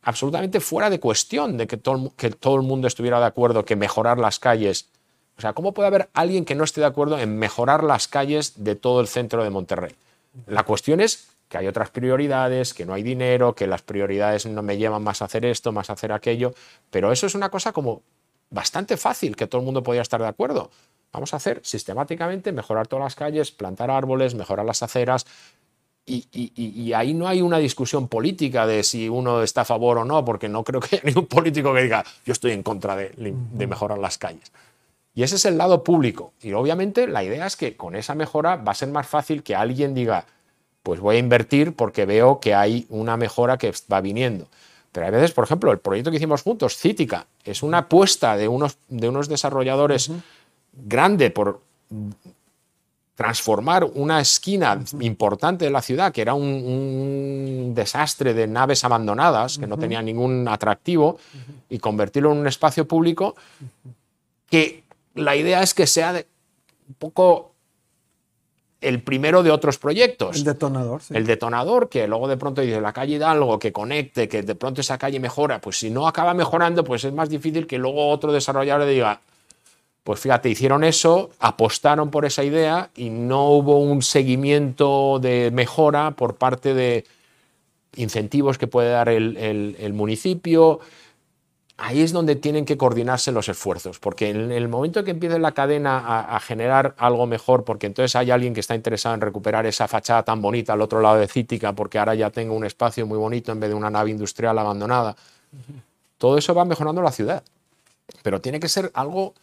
absolutamente 0.01 0.61
fuera 0.61 0.89
de 0.89 1.01
cuestión 1.01 1.59
de 1.59 1.67
que 1.67 1.77
todo, 1.77 2.15
que 2.17 2.31
todo 2.31 2.57
el 2.57 2.63
mundo 2.63 2.89
estuviera 2.89 3.21
de 3.21 3.27
acuerdo 3.27 3.67
que 3.67 3.77
mejorar 3.77 4.17
las 4.17 4.39
calles. 4.39 4.87
O 5.37 5.43
sea, 5.43 5.53
¿cómo 5.53 5.75
puede 5.75 5.89
haber 5.89 6.09
alguien 6.15 6.47
que 6.47 6.55
no 6.55 6.65
esté 6.65 6.81
de 6.81 6.87
acuerdo 6.87 7.19
en 7.19 7.39
mejorar 7.39 7.85
las 7.85 8.09
calles 8.09 8.65
de 8.65 8.75
todo 8.75 9.03
el 9.03 9.07
centro 9.07 9.45
de 9.45 9.51
Monterrey? 9.51 9.95
La 10.47 10.63
cuestión 10.63 11.03
es 11.03 11.29
que 11.51 11.59
hay 11.59 11.67
otras 11.67 11.91
prioridades, 11.91 12.73
que 12.73 12.87
no 12.87 12.95
hay 12.95 13.03
dinero, 13.03 13.57
que 13.57 13.67
las 13.67 13.83
prioridades 13.83 14.47
no 14.47 14.63
me 14.63 14.79
llevan 14.79 15.03
más 15.03 15.21
a 15.21 15.25
hacer 15.25 15.45
esto, 15.45 15.73
más 15.73 15.91
a 15.91 15.95
hacer 15.95 16.13
aquello, 16.13 16.55
pero 16.91 17.11
eso 17.11 17.27
es 17.27 17.35
una 17.35 17.51
cosa 17.51 17.73
como 17.73 18.03
bastante 18.51 18.97
fácil 18.97 19.35
que 19.35 19.49
todo 19.49 19.61
el 19.61 19.65
mundo 19.65 19.83
podía 19.83 20.01
estar 20.01 20.23
de 20.23 20.29
acuerdo. 20.29 20.71
Vamos 21.13 21.35
a 21.35 21.39
hacer 21.39 21.61
sistemáticamente 21.65 22.53
mejorar 22.53 22.87
todas 22.87 23.03
las 23.03 23.17
calles, 23.17 23.51
plantar 23.51 23.91
árboles, 23.91 24.37
mejorar 24.37 24.65
las 24.65 24.85
aceras, 24.85 25.27
y, 26.07 26.93
ahí 26.93 27.15
no 27.15 27.29
hay 27.29 27.43
una 27.43 27.59
discusión 27.59 28.09
política 28.09 28.67
de 28.67 28.83
si 28.83 29.09
uno 29.09 29.43
está 29.43 29.61
a 29.61 29.65
favor 29.65 29.99
o 29.99 30.05
no, 30.05 30.25
porque 30.25 30.49
no 30.49 30.65
creo 30.65 30.81
que 30.81 30.97
haya 30.97 31.03
ningún 31.05 31.27
político 31.27 31.75
que 31.75 31.83
diga 31.83 32.05
yo 32.25 32.33
estoy 32.33 32.53
en 32.53 32.63
contra 32.63 32.97
de, 32.97 33.13
de, 33.17 33.67
mejorar 33.67 33.99
las 33.99 34.19
calles. 34.19 34.53
Y 35.15 35.25
ese 35.25 35.37
es 35.37 35.45
el 35.45 35.59
lado 35.59 35.83
público. 35.83 36.33
Y 36.43 36.53
obviamente 36.53 37.07
la 37.09 37.23
idea 37.25 37.47
es 37.47 37.57
que 37.57 37.77
con 37.77 37.97
esa 37.97 38.15
mejora 38.15 38.57
va 38.57 38.73
a 38.73 38.75
ser 38.77 38.89
más 38.89 39.07
fácil 39.07 39.43
que 39.43 39.55
alguien 39.55 39.95
diga, 39.95 40.27
pues 40.83 41.01
voy 41.01 41.17
a 41.17 41.19
invertir 41.19 41.75
porque 41.75 42.07
veo 42.07 42.41
que 42.41 42.55
hay 42.55 42.87
una 42.89 43.17
mejora 43.17 43.59
que 43.59 43.73
va 43.93 44.01
viniendo. 44.01 44.47
Pero 44.93 45.07
a 45.07 45.11
veces, 45.11 45.33
por 45.33 45.45
ejemplo, 45.45 45.71
el 45.71 45.79
proyecto 45.79 46.11
que 46.11 46.17
hicimos 46.17 46.43
juntos, 46.43 46.77
Cítica, 46.77 47.27
es 47.45 47.63
una 47.63 47.79
apuesta 47.79 48.37
de 48.37 48.49
unos, 48.49 48.79
de 48.89 49.09
unos 49.09 49.29
desarrolladores 49.29 50.11
grande 50.73 51.31
por 51.31 51.61
transformar 53.15 53.85
una 53.85 54.19
esquina 54.21 54.81
importante 55.01 55.67
de 55.67 55.71
la 55.71 55.83
ciudad, 55.83 56.11
que 56.11 56.23
era 56.23 56.33
un, 56.33 57.73
desastre 57.75 58.33
de 58.33 58.47
naves 58.47 58.83
abandonadas, 58.83 59.59
que 59.59 59.67
no 59.67 59.77
tenía 59.77 60.01
ningún 60.01 60.49
atractivo, 60.49 61.19
y 61.69 61.79
convertirlo 61.79 62.33
en 62.33 62.39
un 62.39 62.47
espacio 62.47 62.89
público, 62.89 63.37
que 64.49 64.85
la 65.15 65.37
idea 65.37 65.63
es 65.63 65.75
que 65.75 65.87
sea 65.87 66.25
un 66.89 66.95
poco 66.95 67.50
el 68.81 69.03
primero 69.03 69.43
de 69.43 69.51
otros 69.51 69.79
proyectos. 69.79 70.37
El 70.37 70.45
detonador. 70.45 71.01
El 71.11 71.27
detonador, 71.27 71.89
que 71.89 72.07
luego 72.07 72.29
de 72.29 72.37
pronto 72.37 72.63
dice 72.63 72.81
la 72.81 72.93
calle 72.93 73.17
Hidalgo, 73.17 73.59
que 73.59 73.73
conecte, 73.73 74.29
que 74.29 74.43
de 74.43 74.55
pronto 74.55 74.81
esa 74.81 74.99
calle 74.99 75.21
mejora. 75.21 75.61
Pues 75.61 75.79
si 75.79 75.91
no 75.91 76.07
acaba 76.07 76.35
mejorando, 76.35 76.83
pues 76.85 77.05
es 77.05 77.13
más 77.13 77.29
difícil 77.29 77.67
que 77.67 77.79
luego 77.79 78.09
otro 78.09 78.33
desarrollador 78.33 78.89
diga, 78.89 79.21
pues 80.03 80.21
fíjate, 80.21 80.49
hicieron 80.49 80.83
eso, 80.83 81.31
apostaron 81.41 82.11
por 82.11 82.25
esa 82.25 82.43
idea 82.43 82.91
y 82.97 83.11
no 83.11 83.51
hubo 83.51 83.79
un 83.79 84.03
seguimiento 84.03 85.19
de 85.21 85.51
mejora 85.53 86.13
por 86.13 86.37
parte 86.37 86.73
de 86.73 87.05
incentivos 87.97 88.57
que 88.57 88.67
puede 88.67 88.91
dar 88.91 89.11
el, 89.11 89.37
el 89.37 89.93
municipio, 89.93 90.81
ahí 91.81 92.03
es 92.03 92.13
donde 92.13 92.37
tienen 92.37 92.65
que 92.65 92.77
coordinarse 92.77 93.33
los 93.33 93.49
esfuerzos, 93.49 93.99
porque 93.99 94.29
en 94.29 94.53
el 94.53 94.69
momento 94.69 95.03
que 95.03 95.11
empiece 95.13 95.39
la 95.39 95.53
cadena 95.53 96.21
a, 96.35 96.39
generar 96.41 96.95
algo 96.99 97.27
mejor, 97.27 97.65
porque 97.65 97.87
entonces 97.87 98.15
hay 98.17 98.31
alguien 98.31 98.55
que 98.55 98.61
está 98.61 98.75
interesado 98.75 99.15
en 99.15 99.21
recuperar 99.21 99.67
esa 99.67 99.89
fachada 99.89 100.23
tan 100.23 100.43
bonita 100.43 100.75
al 100.75 100.83
otro 100.83 101.01
lado 101.01 101.17
de 101.17 101.27
Cítica, 101.27 101.73
porque 101.73 101.99
ahora 101.99 102.15
ya 102.15 102.31
tengo 102.31 102.55
un 102.55 102.65
espacio 102.65 103.07
muy 103.07 103.19
bonito 103.19 103.51
en 103.51 103.61
vez 103.61 103.71
de 103.71 103.75
una 103.75 103.91
nave 103.91 104.11
industrial 104.11 104.59
abandonada, 104.59 105.17
todo 106.19 106.37
eso 106.37 106.55
va 106.55 106.65
mejorando 106.65 107.03
la 107.03 107.13
ciudad. 107.13 107.43
Pero 108.23 108.41
tiene 108.41 108.61
que 108.61 108.69
ser 108.69 108.91
algo 108.95 109.35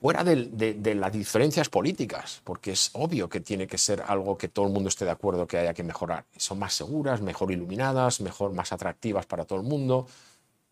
fuera 0.00 0.24
de, 0.24 0.74
de, 0.74 0.94
las 0.94 1.12
diferencias 1.12 1.68
políticas, 1.68 2.40
porque 2.44 2.72
es 2.72 2.90
obvio 2.94 3.28
que 3.28 3.40
tiene 3.40 3.66
que 3.66 3.78
ser 3.78 4.02
algo 4.06 4.36
que 4.36 4.48
todo 4.48 4.66
el 4.66 4.72
mundo 4.72 4.88
esté 4.88 5.04
de 5.04 5.12
acuerdo 5.12 5.46
que 5.46 5.58
haya 5.58 5.74
que 5.74 5.82
mejorar. 5.82 6.24
Son 6.36 6.58
más 6.58 6.74
seguras, 6.74 7.20
mejor 7.20 7.52
iluminadas, 7.52 8.20
mejor, 8.20 8.52
más 8.52 8.72
atractivas 8.72 9.26
para 9.26 9.44
todo 9.44 9.60
el 9.60 9.64
mundo 9.64 10.06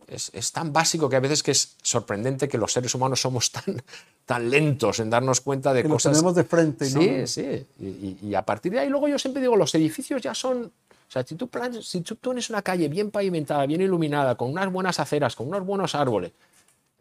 es, 0.09 0.53
tan 0.53 0.73
básico 0.73 1.09
que 1.09 1.17
a 1.17 1.21
veces 1.21 1.43
que 1.43 1.51
es 1.51 1.77
sorprendente 1.83 2.49
que 2.49 2.59
los 2.59 2.73
seres 2.73 2.95
humanos 2.95 3.21
somos 3.21 3.51
tan, 3.51 3.83
tan 4.25 4.51
lentos 4.51 5.01
en 5.01 5.11
darnos 5.11 5.41
cuenta 5.41 5.73
de 5.73 5.85
cosas. 5.85 6.12
Lo 6.12 6.19
tenemos 6.19 6.35
de 6.35 6.45
frente, 6.45 6.91
¿no? 6.91 7.27
Sí, 7.27 7.67
sí. 7.79 8.17
Y, 8.23 8.35
a 8.35 8.43
partir 8.43 8.73
de 8.73 8.81
ahí, 8.81 8.88
luego 8.88 9.09
yo 9.09 9.19
siempre 9.19 9.41
digo, 9.41 9.57
los 9.57 9.75
edificios 9.75 10.23
ya 10.23 10.35
son. 10.35 10.65
O 10.65 11.12
sea, 11.12 11.25
si 11.25 11.35
tú, 11.35 11.51
si 11.83 12.01
tú 12.01 12.17
pones 12.17 12.49
una 12.49 12.62
calle 12.62 12.88
bien 12.88 13.11
pavimentada, 13.11 13.67
bien 13.67 13.83
iluminada, 13.83 14.35
con 14.35 14.51
unas 14.51 14.73
buenas 14.73 14.99
aceras, 14.99 15.37
con 15.37 15.49
unos 15.49 15.65
buenos 15.65 15.95
árboles, 15.95 16.33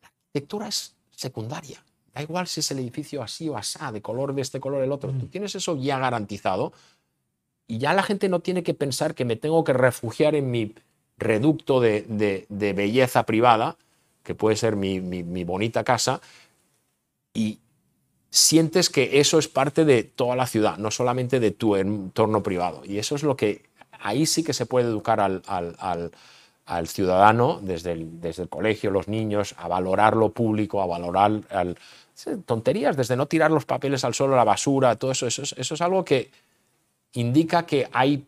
la 0.02 0.10
arquitectura 0.10 0.68
es 0.68 0.94
secundaria. 1.16 1.82
Da 2.14 2.22
igual 2.22 2.48
si 2.48 2.60
es 2.60 2.70
el 2.72 2.80
edificio 2.80 3.24
así 3.24 3.48
o 3.48 3.56
asá, 3.56 3.92
de 3.92 4.02
color 4.02 4.36
de 4.36 4.42
este 4.42 4.60
color 4.60 4.84
el 4.84 4.92
otro. 4.92 5.12
Tú 5.12 5.28
mm. 5.28 5.30
tienes 5.30 5.56
eso 5.56 5.78
ya 5.78 5.98
garantizado 5.98 6.74
y 7.68 7.78
ya 7.78 7.94
la 7.94 8.04
gente 8.04 8.28
no 8.28 8.42
tiene 8.42 8.64
que 8.64 8.74
pensar 8.74 9.16
que 9.16 9.24
me 9.24 9.38
tengo 9.38 9.64
que 9.64 9.72
refugiar 9.72 10.36
en 10.36 10.52
mi 10.52 10.76
reducto 11.22 11.80
de, 11.80 12.46
belleza 12.50 13.24
privada, 13.24 13.78
que 14.24 14.36
puede 14.36 14.58
ser 14.58 14.76
mi, 14.76 15.44
bonita 15.44 15.84
casa, 15.84 16.20
y 17.34 17.60
sientes 18.30 18.90
que 18.90 19.20
eso 19.20 19.40
es 19.40 19.48
parte 19.48 19.86
de 19.86 20.04
toda 20.04 20.36
la 20.36 20.48
ciudad, 20.48 20.78
no 20.78 20.92
solamente 20.92 21.40
de 21.40 21.52
tu 21.52 21.76
entorno 21.76 22.44
privado. 22.44 22.82
Y 22.84 22.98
eso 22.98 23.16
es 23.16 23.24
lo 23.24 23.38
que 23.38 23.64
ahí 24.00 24.26
sí 24.26 24.44
que 24.44 24.54
se 24.54 24.66
puede 24.66 24.88
educar 24.88 25.20
al, 25.22 26.12
ciudadano 26.88 27.60
desde 27.62 27.94
el, 27.94 28.20
desde 28.20 28.44
el, 28.44 28.50
colegio, 28.50 28.92
los 28.92 29.08
niños, 29.08 29.56
a 29.58 29.68
valorar 29.68 30.18
lo 30.18 30.32
público, 30.32 30.82
a 30.82 30.88
valorar 30.88 31.42
tonterías, 32.46 32.98
desde 32.98 33.16
no 33.16 33.28
tirar 33.28 33.52
los 33.52 33.66
papeles 33.66 34.04
al 34.04 34.14
suelo, 34.14 34.36
la 34.36 34.44
basura, 34.44 34.96
todo 34.96 35.12
eso, 35.12 35.28
eso 35.28 35.56
es 35.56 35.82
algo 35.82 36.04
que 36.04 36.32
indica 37.14 37.66
que 37.66 37.88
hay 37.92 38.26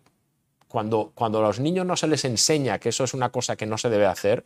cuando, 0.73 1.11
cuando 1.13 1.37
a 1.37 1.43
los 1.43 1.59
niños 1.59 1.85
no 1.85 1.95
se 1.95 2.07
les 2.07 2.25
enseña 2.25 2.79
que 2.79 2.89
eso 2.89 3.03
es 3.03 3.13
una 3.13 3.29
cosa 3.29 3.55
que 3.55 3.67
no 3.67 3.77
se 3.77 3.91
debe 3.91 4.07
hacer, 4.07 4.43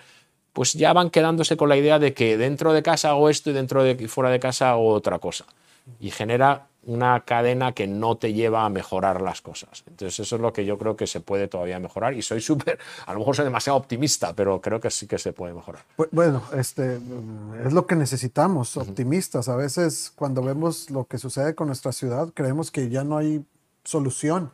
pues 0.51 0.73
ya 0.73 0.91
van 0.91 1.09
quedándose 1.09 1.55
con 1.55 1.69
la 1.69 1.77
idea 1.77 1.99
de 1.99 2.13
que 2.13 2.35
dentro 2.35 2.73
de 2.73 2.83
casa 2.83 3.11
hago 3.11 3.29
esto 3.29 3.49
y 3.49 3.53
dentro 3.53 3.81
de 3.81 4.09
fuera 4.09 4.29
de 4.29 4.37
casa 4.37 4.71
hago 4.71 4.89
otra 4.89 5.19
cosa. 5.19 5.45
Y 6.01 6.11
genera 6.11 6.67
una 6.83 7.21
cadena 7.21 7.71
que 7.71 7.87
no 7.87 8.17
te 8.17 8.33
lleva 8.33 8.65
a 8.65 8.69
mejorar 8.69 9.21
las 9.21 9.39
cosas. 9.39 9.85
Entonces 9.87 10.19
eso 10.19 10.35
es 10.35 10.41
lo 10.41 10.51
que 10.51 10.65
yo 10.65 10.77
creo 10.77 10.97
que 10.97 11.07
se 11.07 11.21
puede 11.21 11.47
todavía 11.47 11.79
mejorar 11.79 12.13
y 12.13 12.21
soy 12.21 12.41
súper, 12.41 12.77
a 13.05 13.13
lo 13.13 13.19
mejor 13.19 13.37
soy 13.37 13.45
demasiado 13.45 13.79
optimista, 13.79 14.33
pero 14.33 14.59
creo 14.59 14.81
que 14.81 14.91
sí 14.91 15.07
que 15.07 15.17
se 15.17 15.31
puede 15.31 15.53
mejorar. 15.53 15.83
Bueno, 16.11 16.43
este, 16.57 16.99
es 17.65 17.71
lo 17.71 17.87
que 17.87 17.95
necesitamos, 17.95 18.75
optimistas. 18.75 19.47
A 19.47 19.55
veces 19.55 20.11
cuando 20.13 20.41
vemos 20.41 20.89
lo 20.89 21.05
que 21.05 21.19
sucede 21.19 21.55
con 21.55 21.67
nuestra 21.67 21.93
ciudad, 21.93 22.33
creemos 22.33 22.69
que 22.69 22.89
ya 22.89 23.05
no 23.05 23.15
hay 23.15 23.45
solución 23.85 24.51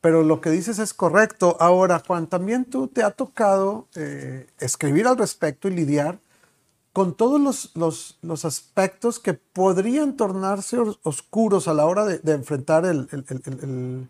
pero 0.00 0.22
lo 0.22 0.40
que 0.40 0.50
dices 0.50 0.78
es 0.78 0.94
correcto. 0.94 1.56
Ahora, 1.60 2.02
Juan, 2.06 2.26
también 2.26 2.64
tú 2.64 2.88
te 2.88 3.02
ha 3.02 3.10
tocado 3.10 3.86
eh, 3.94 4.46
escribir 4.58 5.06
al 5.06 5.18
respecto 5.18 5.68
y 5.68 5.72
lidiar 5.72 6.18
con 6.92 7.14
todos 7.14 7.70
los, 7.74 8.16
los, 8.22 8.44
aspectos 8.44 9.20
que 9.20 9.34
podrían 9.34 10.16
tornarse 10.16 10.76
oscuros 11.02 11.68
a 11.68 11.74
la 11.74 11.86
hora 11.86 12.04
de, 12.04 12.32
enfrentar 12.32 12.84
el, 12.84 14.08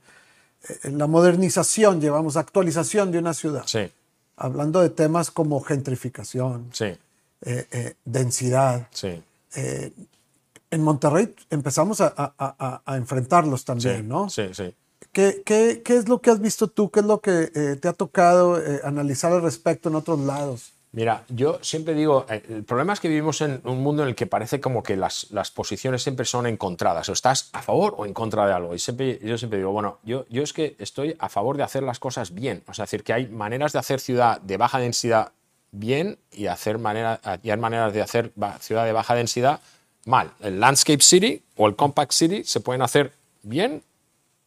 la 0.84 1.06
modernización, 1.06 2.00
llevamos, 2.00 2.38
actualización 2.38 3.12
de 3.12 3.18
una 3.18 3.34
ciudad. 3.34 3.64
Sí. 3.66 3.90
Hablando 4.36 4.80
de 4.80 4.88
temas 4.88 5.30
como 5.30 5.60
gentrificación, 5.60 6.70
sí. 6.72 6.96
Eh, 7.42 7.66
eh, 7.70 7.94
densidad. 8.04 8.88
Sí. 8.92 9.22
en 9.54 10.82
Monterrey 10.82 11.34
empezamos 11.50 12.00
a, 12.00 12.14
a, 12.16 12.82
a 12.86 12.96
enfrentarlos 12.96 13.64
también, 13.66 14.08
¿no? 14.08 14.30
Sí, 14.30 14.54
sí. 14.54 14.74
¿Qué, 15.12 15.42
qué, 15.44 15.82
qué 15.84 15.96
es 15.96 16.08
lo 16.08 16.20
que 16.20 16.30
has 16.30 16.40
visto 16.40 16.68
tú? 16.68 16.90
¿Qué 16.90 17.00
es 17.00 17.06
lo 17.06 17.20
que 17.20 17.50
eh, 17.54 17.76
te 17.80 17.88
ha 17.88 17.92
tocado 17.92 18.60
eh, 18.60 18.80
analizar 18.84 19.32
al 19.32 19.42
respecto 19.42 19.88
en 19.88 19.96
otros 19.96 20.20
lados? 20.20 20.72
Mira, 20.92 21.24
yo 21.28 21.58
siempre 21.62 21.94
digo, 21.94 22.26
eh, 22.28 22.42
el 22.48 22.64
problema 22.64 22.92
es 22.92 23.00
que 23.00 23.08
vivimos 23.08 23.40
en 23.40 23.60
un 23.64 23.80
mundo 23.80 24.02
en 24.02 24.08
el 24.08 24.14
que 24.14 24.26
parece 24.26 24.60
como 24.60 24.82
que 24.82 24.96
las, 24.96 25.28
las 25.30 25.50
posiciones 25.50 26.02
siempre 26.02 26.24
son 26.24 26.46
encontradas, 26.46 27.08
o 27.08 27.12
estás 27.12 27.48
a 27.52 27.62
favor 27.62 27.94
o 27.96 28.06
en 28.06 28.14
contra 28.14 28.46
de 28.46 28.52
algo. 28.52 28.74
Y 28.74 28.78
siempre, 28.78 29.20
yo 29.22 29.38
siempre 29.38 29.58
digo, 29.58 29.70
bueno, 29.70 29.98
yo, 30.02 30.26
yo 30.28 30.42
es 30.42 30.52
que 30.52 30.76
estoy 30.78 31.16
a 31.18 31.28
favor 31.28 31.56
de 31.56 31.62
hacer 31.62 31.84
las 31.84 32.00
cosas 32.00 32.34
bien, 32.34 32.62
o 32.66 32.74
sea, 32.74 32.84
decir, 32.84 33.04
que 33.04 33.12
hay 33.12 33.28
maneras 33.28 33.72
de 33.72 33.78
hacer 33.78 34.00
ciudad 34.00 34.40
de 34.40 34.56
baja 34.56 34.78
densidad 34.78 35.32
bien 35.72 36.18
y, 36.32 36.46
hacer 36.46 36.78
manera, 36.78 37.20
y 37.42 37.50
hay 37.50 37.58
maneras 37.58 37.92
de 37.92 38.02
hacer 38.02 38.32
ciudad 38.60 38.84
de 38.84 38.92
baja 38.92 39.14
densidad 39.14 39.60
mal. 40.06 40.32
El 40.40 40.58
Landscape 40.58 41.02
City 41.02 41.42
o 41.56 41.68
el 41.68 41.76
Compact 41.76 42.12
City 42.12 42.42
se 42.44 42.60
pueden 42.60 42.82
hacer 42.82 43.12
bien 43.42 43.82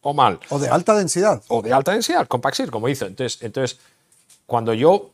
o 0.04 0.14
mal. 0.14 0.38
O 0.50 0.58
de 0.60 0.68
alta 0.68 0.94
densidad. 0.94 1.42
O 1.48 1.62
de 1.62 1.72
alta 1.72 1.92
densidad, 1.92 2.28
compaxir, 2.28 2.70
como 2.70 2.88
hizo. 2.88 3.06
Entonces, 3.06 3.42
entonces, 3.42 3.80
cuando 4.46 4.72
yo 4.72 5.10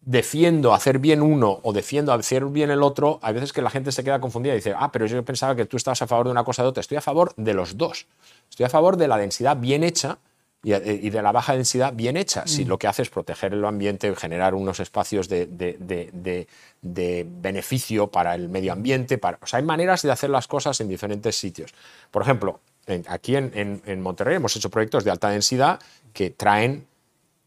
defiendo 0.00 0.72
hacer 0.72 0.98
bien 0.98 1.20
uno 1.20 1.60
o 1.62 1.72
defiendo 1.74 2.14
hacer 2.14 2.46
bien 2.46 2.70
el 2.70 2.82
otro, 2.82 3.18
hay 3.20 3.34
veces 3.34 3.52
que 3.52 3.60
la 3.60 3.68
gente 3.68 3.92
se 3.92 4.02
queda 4.02 4.20
confundida 4.20 4.54
y 4.54 4.56
dice, 4.56 4.74
ah, 4.74 4.90
pero 4.90 5.04
yo 5.04 5.22
pensaba 5.22 5.54
que 5.54 5.66
tú 5.66 5.76
estabas 5.76 6.00
a 6.00 6.06
favor 6.06 6.26
de 6.26 6.30
una 6.30 6.44
cosa 6.44 6.62
o 6.62 6.64
de 6.64 6.70
otra. 6.70 6.80
Estoy 6.80 6.96
a 6.96 7.02
favor 7.02 7.34
de 7.36 7.52
los 7.52 7.76
dos. 7.76 8.06
Estoy 8.48 8.64
a 8.64 8.70
favor 8.70 8.96
de 8.96 9.06
la 9.06 9.18
densidad 9.18 9.58
bien 9.58 9.84
hecha, 9.84 10.18
y, 10.62 11.10
de 11.10 11.22
la 11.22 11.30
baja 11.32 11.54
densidad 11.54 11.92
bien 11.94 12.16
hecha. 12.16 12.46
Si 12.46 12.64
mm. 12.64 12.68
lo 12.68 12.78
que 12.78 12.88
hace 12.88 13.02
es 13.02 13.10
proteger 13.10 13.54
el 13.54 13.64
ambiente, 13.64 14.14
generar 14.16 14.54
unos 14.54 14.80
espacios 14.80 15.28
de, 15.28 16.46
beneficio 16.82 18.08
para 18.08 18.34
el 18.34 18.48
medio 18.48 18.72
ambiente. 18.72 19.18
Para, 19.18 19.38
hay 19.52 19.62
maneras 19.62 20.02
de 20.02 20.10
hacer 20.10 20.30
las 20.30 20.48
cosas 20.48 20.80
en 20.80 20.88
diferentes 20.88 21.36
sitios. 21.36 21.72
Por 22.10 22.22
ejemplo, 22.22 22.60
aquí 23.08 23.36
en, 23.36 24.02
Monterrey 24.02 24.36
hemos 24.36 24.56
hecho 24.56 24.70
proyectos 24.70 25.04
de 25.04 25.10
alta 25.10 25.30
densidad 25.30 25.80
que 26.12 26.30
traen 26.30 26.86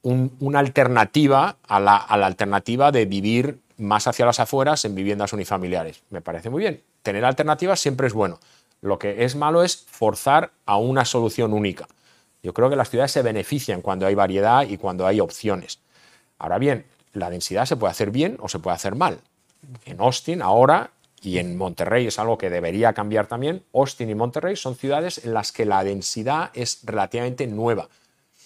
una 0.04 0.60
alternativa 0.60 1.58
a 1.68 1.80
la, 1.80 1.98
a 1.98 2.18
la 2.18 2.28
alternativa 2.28 2.92
de 2.92 3.06
vivir 3.06 3.60
más 3.78 4.08
hacia 4.08 4.26
las 4.26 4.40
afueras 4.40 4.86
en 4.86 4.96
viviendas 4.96 5.34
unifamiliares. 5.34 6.02
Me 6.10 6.22
parece 6.22 6.50
muy 6.50 6.62
bien. 6.62 6.82
Tener 7.02 7.26
alternativas 7.26 7.80
siempre 7.80 8.08
es 8.08 8.14
bueno. 8.14 8.40
Lo 8.82 8.98
que 8.98 9.26
es 9.26 9.36
malo 9.36 9.64
es 9.64 9.86
forzar 9.90 10.52
a 10.66 10.78
una 10.78 11.06
solución 11.06 11.54
única. 11.54 11.88
Yo 12.44 12.54
creo 12.54 12.70
que 12.70 12.76
las 12.76 12.90
ciudades 12.90 13.12
se 13.12 13.22
benefician 13.22 13.82
cuando 13.82 14.08
hay 14.08 14.16
variedad 14.16 14.64
y 14.68 14.78
cuando 14.78 15.06
hay 15.06 15.20
opciones. 15.20 15.80
Ahora 16.40 16.58
bien, 16.58 16.86
la 17.14 17.30
densidad 17.30 17.66
se 17.66 17.76
puede 17.76 17.92
hacer 17.92 18.10
bien 18.10 18.38
o 18.40 18.48
se 18.48 18.60
puede 18.60 18.76
hacer 18.76 18.96
mal. 18.96 19.20
En 19.86 20.00
Austin 20.00 20.42
ahora 20.42 20.90
y 21.22 21.38
en 21.38 21.58
Monterrey 21.58 22.08
es 22.08 22.18
algo 22.18 22.38
que 22.38 22.50
debería 22.50 22.94
cambiar 22.94 23.28
también. 23.28 23.64
Austin 23.74 24.10
y 24.10 24.16
Monterrey 24.16 24.56
son 24.56 24.76
ciudades 24.76 25.24
en 25.24 25.34
las 25.34 25.52
que 25.52 25.66
la 25.66 25.84
densidad 25.84 26.50
es 26.54 26.80
relativamente 26.84 27.46
nueva. 27.48 27.90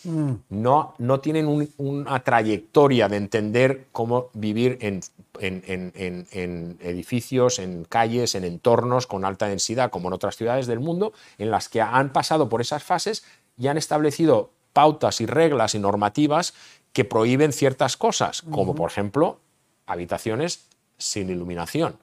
Mm. 0.03 0.33
No, 0.49 0.93
no 0.97 1.19
tienen 1.19 1.69
una 1.77 2.19
trayectoria 2.23 3.07
de 3.07 3.17
entender 3.17 3.88
cómo 3.91 4.29
vivir 4.33 4.77
en, 4.81 5.01
en, 5.39 6.77
edificios, 6.81 7.59
en 7.59 7.85
calles, 7.85 8.35
en 8.35 8.43
entornos 8.43 9.07
con 9.07 9.25
alta 9.25 9.47
densidad, 9.47 9.89
como 9.89 10.09
en 10.09 10.13
otras 10.13 10.35
ciudades 10.35 10.67
del 10.67 10.79
mundo, 10.79 11.13
en 11.38 11.51
las 11.51 11.69
que 11.69 11.81
han 11.81 12.11
pasado 12.11 12.49
por 12.49 12.61
esas 12.61 12.83
fases 12.83 13.23
y 13.57 13.67
han 13.67 13.77
establecido 13.77 14.51
pautas 14.73 15.21
y 15.21 15.25
reglas 15.25 15.73
y 15.75 15.79
normativas 15.79 16.53
que 16.91 17.05
prohíben 17.05 17.53
ciertas 17.53 17.97
cosas, 17.97 18.41
como 18.41 18.75
por 18.75 18.91
ejemplo 18.91 19.39
habitaciones 19.85 20.65
sin 20.97 21.29
iluminación, 21.29 21.97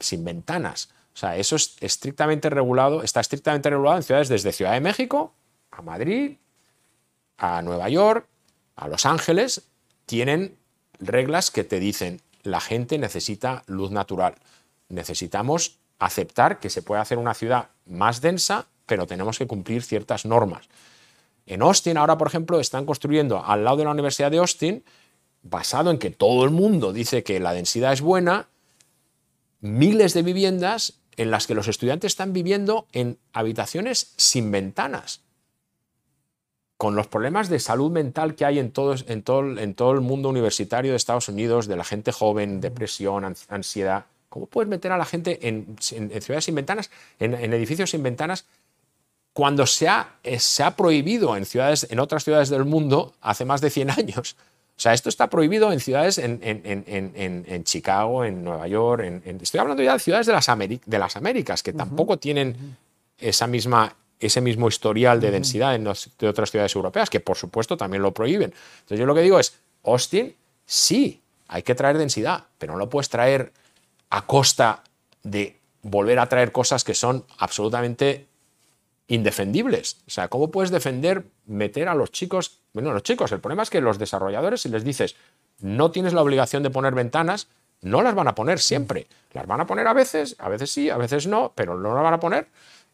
sin 0.00 0.24
ventanas. 0.24 0.90
O 1.14 1.16
sea, 1.18 1.36
eso 1.36 1.56
es 1.56 1.76
estrictamente 1.80 2.48
regulado, 2.50 3.02
está 3.02 3.20
estrictamente 3.20 3.70
regulado 3.70 3.96
en 3.96 4.02
ciudades 4.02 4.28
desde 4.28 4.52
Ciudad 4.52 4.72
de 4.72 4.80
México 4.80 5.34
a 5.70 5.82
Madrid, 5.82 6.36
a 7.36 7.62
Nueva 7.62 7.88
York, 7.88 8.26
a 8.76 8.88
Los 8.88 9.06
Ángeles, 9.06 9.62
tienen 10.06 10.56
reglas 10.98 11.50
que 11.50 11.64
te 11.64 11.80
dicen 11.80 12.20
la 12.42 12.60
gente 12.60 12.98
necesita 12.98 13.62
luz 13.66 13.90
natural. 13.90 14.34
Necesitamos 14.88 15.78
aceptar 15.98 16.60
que 16.60 16.70
se 16.70 16.82
puede 16.82 17.00
hacer 17.00 17.18
una 17.18 17.34
ciudad 17.34 17.68
más 17.86 18.20
densa, 18.20 18.66
pero 18.86 19.06
tenemos 19.06 19.38
que 19.38 19.46
cumplir 19.46 19.82
ciertas 19.82 20.24
normas. 20.24 20.68
En 21.46 21.62
Austin 21.62 21.96
ahora, 21.96 22.18
por 22.18 22.28
ejemplo, 22.28 22.60
están 22.60 22.86
construyendo 22.86 23.44
al 23.44 23.64
lado 23.64 23.78
de 23.78 23.84
la 23.84 23.90
Universidad 23.90 24.30
de 24.30 24.38
Austin, 24.38 24.84
basado 25.42 25.90
en 25.90 25.98
que 25.98 26.10
todo 26.10 26.44
el 26.44 26.50
mundo 26.50 26.92
dice 26.92 27.22
que 27.22 27.40
la 27.40 27.52
densidad 27.52 27.92
es 27.92 28.00
buena, 28.00 28.48
miles 29.60 30.14
de 30.14 30.22
viviendas 30.22 31.00
en 31.16 31.30
las 31.30 31.46
que 31.46 31.54
los 31.54 31.68
estudiantes 31.68 32.12
están 32.12 32.32
viviendo 32.32 32.86
en 32.92 33.18
habitaciones 33.32 34.12
sin 34.16 34.50
ventanas, 34.50 35.22
con 36.76 36.94
los 36.94 37.08
problemas 37.08 37.48
de 37.48 37.58
salud 37.58 37.90
mental 37.90 38.36
que 38.36 38.44
hay 38.44 38.60
en 38.60 38.70
todo, 38.70 38.94
en 39.06 39.22
todo, 39.22 39.58
en 39.58 39.74
todo 39.74 39.92
el 39.92 40.00
mundo 40.00 40.28
universitario 40.28 40.92
de 40.92 40.96
Estados 40.96 41.28
Unidos, 41.28 41.66
de 41.66 41.76
la 41.76 41.84
gente 41.84 42.12
joven, 42.12 42.60
depresión, 42.60 43.34
ansiedad. 43.48 44.06
¿Cómo 44.28 44.46
puedes 44.46 44.68
meter 44.68 44.92
a 44.92 44.98
la 44.98 45.04
gente 45.04 45.48
en, 45.48 45.76
ciudades 45.80 46.44
sin 46.44 46.54
ventanas, 46.54 46.90
en 47.18 47.52
edificios 47.52 47.90
sin 47.90 48.02
ventanas, 48.02 48.44
cuando 49.38 49.68
se 49.68 49.86
ha, 49.86 50.16
eh, 50.24 50.40
se 50.40 50.64
ha 50.64 50.74
prohibido 50.74 51.36
en, 51.36 51.46
ciudades, 51.46 51.86
en 51.90 52.00
otras 52.00 52.24
ciudades 52.24 52.48
del 52.48 52.64
mundo 52.64 53.14
hace 53.20 53.44
más 53.44 53.60
de 53.60 53.70
100 53.70 53.90
años. 53.90 54.34
O 54.78 54.80
sea, 54.80 54.92
esto 54.92 55.08
está 55.08 55.28
prohibido 55.28 55.72
en 55.72 55.80
ciudades 55.80 56.18
en, 56.18 56.38
en, 56.40 57.64
Chicago, 57.64 58.24
en 58.24 58.44
Nueva 58.44 58.68
York, 58.68 59.02
estoy 59.42 59.58
hablando 59.58 59.82
ya 59.82 59.94
de 59.94 59.98
ciudades 59.98 60.28
de 60.28 60.32
las, 60.32 60.46
de 60.46 60.98
las 61.00 61.16
Américas, 61.16 61.64
que 61.64 61.72
tampoco 61.72 62.16
tienen 62.20 62.76
esa 63.18 63.48
misma, 63.48 63.96
ese 64.20 64.40
mismo 64.40 64.68
historial 64.68 65.20
de 65.20 65.32
densidad 65.32 65.74
en 65.74 65.82
de 65.82 66.28
otras 66.28 66.52
ciudades 66.52 66.76
europeas, 66.76 67.10
que 67.10 67.18
por 67.18 67.36
supuesto 67.36 67.76
también 67.76 68.04
lo 68.04 68.14
prohíben. 68.14 68.54
Entonces 68.76 69.00
yo 69.00 69.06
lo 69.06 69.16
que 69.16 69.22
digo 69.22 69.40
es, 69.40 69.58
Austin, 69.82 70.32
sí, 70.64 71.20
hay 71.48 71.64
que 71.64 71.74
traer 71.74 71.98
densidad, 71.98 72.44
pero 72.56 72.74
no 72.74 72.78
lo 72.78 72.88
puedes 72.88 73.08
traer 73.08 73.52
a 74.10 74.26
costa 74.26 74.84
de 75.24 75.56
volver 75.82 76.20
a 76.20 76.28
traer 76.28 76.52
cosas 76.52 76.84
que 76.84 76.94
son 76.94 77.24
absolutamente 77.38 78.28
indefendibles. 79.08 79.96
O 80.06 80.10
sea, 80.10 80.28
¿cómo 80.28 80.50
puedes 80.50 80.70
defender 80.70 81.24
meter 81.46 81.88
a 81.88 81.94
los 81.94 82.12
chicos? 82.12 82.60
Bueno, 82.72 82.92
los 82.92 83.02
chicos, 83.02 83.32
el 83.32 83.40
problema 83.40 83.62
es 83.62 83.70
que 83.70 83.80
los 83.80 83.98
desarrolladores, 83.98 84.60
si 84.60 84.68
les 84.68 84.84
dices, 84.84 85.16
no 85.60 85.90
tienes 85.90 86.12
la 86.12 86.22
obligación 86.22 86.62
de 86.62 86.70
poner 86.70 86.94
ventanas, 86.94 87.48
no 87.80 88.02
las 88.02 88.14
van 88.14 88.28
a 88.28 88.34
poner 88.34 88.58
siempre. 88.58 89.06
Las 89.32 89.46
van 89.46 89.60
a 89.60 89.66
poner 89.66 89.86
a 89.86 89.94
veces, 89.94 90.36
a 90.38 90.48
veces 90.48 90.70
sí, 90.70 90.90
a 90.90 90.98
veces 90.98 91.26
no, 91.26 91.52
pero 91.54 91.78
no 91.78 91.94
las 91.94 92.04
van 92.04 92.14
a 92.14 92.20
poner. 92.20 92.48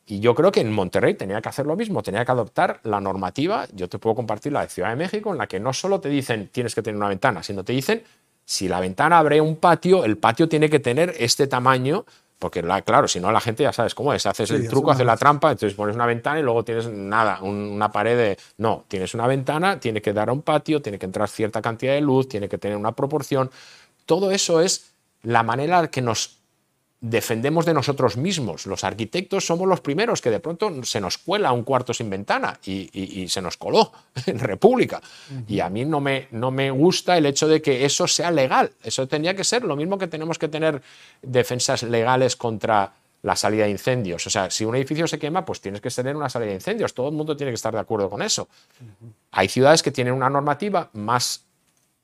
Y 0.06 0.20
yo 0.20 0.34
creo 0.34 0.52
que 0.52 0.60
en 0.60 0.72
Monterrey 0.72 1.14
tenía 1.14 1.40
que 1.40 1.48
hacer 1.48 1.66
lo 1.66 1.76
mismo, 1.76 2.02
tenía 2.02 2.24
que 2.24 2.32
adoptar 2.32 2.80
la 2.84 3.00
normativa, 3.00 3.66
yo 3.72 3.88
te 3.88 3.98
puedo 3.98 4.14
compartir 4.14 4.52
la 4.52 4.62
de 4.62 4.68
Ciudad 4.68 4.90
de 4.90 4.96
México, 4.96 5.32
en 5.32 5.38
la 5.38 5.46
que 5.46 5.58
no 5.58 5.72
solo 5.72 6.00
te 6.00 6.10
dicen 6.10 6.48
tienes 6.52 6.74
que 6.74 6.82
tener 6.82 6.96
una 6.96 7.08
ventana, 7.08 7.42
sino 7.42 7.64
te 7.64 7.72
dicen 7.72 8.02
si 8.44 8.68
la 8.68 8.80
ventana 8.80 9.18
abre 9.18 9.40
un 9.40 9.56
patio, 9.56 10.04
el 10.04 10.18
patio 10.18 10.48
tiene 10.48 10.68
que 10.68 10.78
tener 10.78 11.14
este 11.18 11.46
tamaño 11.46 12.04
porque, 12.44 12.62
claro, 12.84 13.08
si 13.08 13.20
no, 13.20 13.32
la 13.32 13.40
gente 13.40 13.62
ya 13.62 13.72
sabes 13.72 13.94
cómo 13.94 14.12
es. 14.12 14.26
Haces 14.26 14.50
el 14.50 14.68
truco, 14.68 14.90
haces 14.90 15.06
la 15.06 15.16
trampa, 15.16 15.50
entonces 15.50 15.74
pones 15.74 15.96
una 15.96 16.04
ventana 16.04 16.40
y 16.40 16.42
luego 16.42 16.62
tienes 16.62 16.86
nada, 16.86 17.40
una 17.40 17.90
pared 17.90 18.18
de. 18.18 18.38
No, 18.58 18.84
tienes 18.86 19.14
una 19.14 19.26
ventana, 19.26 19.80
tiene 19.80 20.02
que 20.02 20.12
dar 20.12 20.28
a 20.28 20.32
un 20.34 20.42
patio, 20.42 20.82
tiene 20.82 20.98
que 20.98 21.06
entrar 21.06 21.26
cierta 21.26 21.62
cantidad 21.62 21.94
de 21.94 22.02
luz, 22.02 22.28
tiene 22.28 22.46
que 22.46 22.58
tener 22.58 22.76
una 22.76 22.92
proporción. 22.92 23.50
Todo 24.04 24.30
eso 24.30 24.60
es 24.60 24.92
la 25.22 25.42
manera 25.42 25.88
que 25.88 26.02
nos 26.02 26.36
defendemos 27.04 27.66
de 27.66 27.74
nosotros 27.74 28.16
mismos. 28.16 28.64
Los 28.64 28.82
arquitectos 28.82 29.46
somos 29.46 29.68
los 29.68 29.82
primeros 29.82 30.22
que 30.22 30.30
de 30.30 30.40
pronto 30.40 30.82
se 30.84 31.02
nos 31.02 31.18
cuela 31.18 31.52
un 31.52 31.62
cuarto 31.62 31.92
sin 31.92 32.08
ventana 32.08 32.58
y, 32.64 33.28
se 33.28 33.42
nos 33.42 33.58
coló 33.58 33.92
en 34.26 34.38
República. 34.38 35.02
Y 35.46 35.60
a 35.60 35.68
mí 35.68 35.84
no 35.84 36.00
me, 36.00 36.28
no 36.30 36.50
me 36.50 36.70
gusta 36.70 37.18
el 37.18 37.26
hecho 37.26 37.46
de 37.46 37.60
que 37.60 37.84
eso 37.84 38.08
sea 38.08 38.30
legal. 38.30 38.72
Eso 38.82 39.06
tendría 39.06 39.34
que 39.34 39.44
ser 39.44 39.64
lo 39.64 39.76
mismo 39.76 39.98
que 39.98 40.06
tenemos 40.06 40.38
que 40.38 40.48
tener 40.48 40.80
defensas 41.20 41.82
legales 41.82 42.36
contra 42.36 42.94
la 43.20 43.36
salida 43.36 43.64
de 43.64 43.70
incendios. 43.70 44.26
O 44.26 44.30
sea, 44.30 44.50
si 44.50 44.64
un 44.64 44.74
edificio 44.74 45.06
se 45.06 45.18
quema, 45.18 45.44
pues 45.44 45.60
tienes 45.60 45.82
que 45.82 45.90
tener 45.90 46.16
una 46.16 46.30
salida 46.30 46.48
de 46.48 46.54
incendios. 46.54 46.94
Todo 46.94 47.08
el 47.08 47.14
mundo 47.14 47.36
tiene 47.36 47.50
que 47.50 47.56
estar 47.56 47.74
de 47.74 47.80
acuerdo 47.80 48.08
con 48.08 48.22
eso. 48.22 48.48
Hay 49.30 49.48
ciudades 49.48 49.82
que 49.82 49.90
tienen 49.90 50.14
una 50.14 50.30
normativa 50.30 50.88
más 50.94 51.44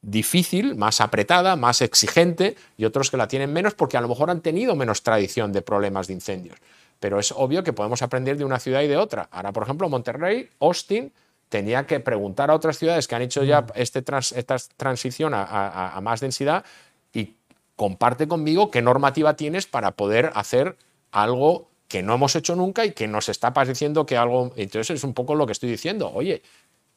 difícil, 0.03 0.77
más 0.77 1.01
apretada, 1.01 1.57
más 1.57 1.83
exigente, 1.83 2.57
y 2.77 2.85
otros 2.85 3.11
que 3.11 3.17
la 3.17 3.29
tienen 3.29 3.53
menos 3.53 3.75
porque 3.75 3.97
a 3.97 4.01
lo 4.01 4.09
mejor 4.09 4.31
han 4.31 4.41
tenido 4.41 4.75
menos 4.75 5.03
tradición 5.03 5.53
de 5.53 5.63
problemas 5.63 6.07
de 6.07 6.15
incendios. 6.15 6.57
Pero 6.99 7.19
es 7.19 7.33
obvio 7.33 7.63
que 7.63 7.73
podemos 7.73 8.03
aprender 8.03 8.37
de 8.37 8.45
una 8.45 8.59
ciudad 8.59 8.83
y 8.83 8.89
de 8.89 8.97
otra. 8.97 9.29
Ahora, 9.31 9.53
por 9.53 9.63
ejemplo, 9.63 9.89
Monterrey, 9.89 10.49
Austin, 10.61 11.13
tenía 11.49 11.87
que 11.87 12.01
preguntar 12.01 12.51
a 12.51 12.55
otras 12.55 12.79
ciudades 12.79 13.09
que 13.09 13.15
han 13.15 13.23
hecho 13.23 13.43
ya 13.43 13.63
mm. 13.63 13.67
este 13.75 14.05
esta 14.37 14.57
transición 14.77 15.33
a, 15.35 15.99
más 16.03 16.21
densidad 16.21 16.65
y 17.13 17.35
comparte 17.77 18.29
conmigo 18.29 18.71
qué 18.71 18.83
normativa 18.83 19.35
tienes 19.35 19.67
para 19.67 19.93
poder 19.93 20.31
hacer 20.35 20.77
algo 21.11 21.69
que 21.89 22.03
no 22.03 22.15
hemos 22.15 22.37
hecho 22.37 22.55
nunca 22.55 22.85
y 22.85 22.93
que 22.93 23.09
nos 23.09 23.29
está 23.29 23.53
pareciendo 23.53 24.07
que 24.07 24.17
algo... 24.17 24.53
Entonces 24.57 24.97
es 24.97 25.05
un 25.05 25.13
poco 25.13 25.35
lo 25.35 25.45
que 25.47 25.53
estoy 25.53 25.69
diciendo. 25.69 26.11
Oye, 26.15 26.43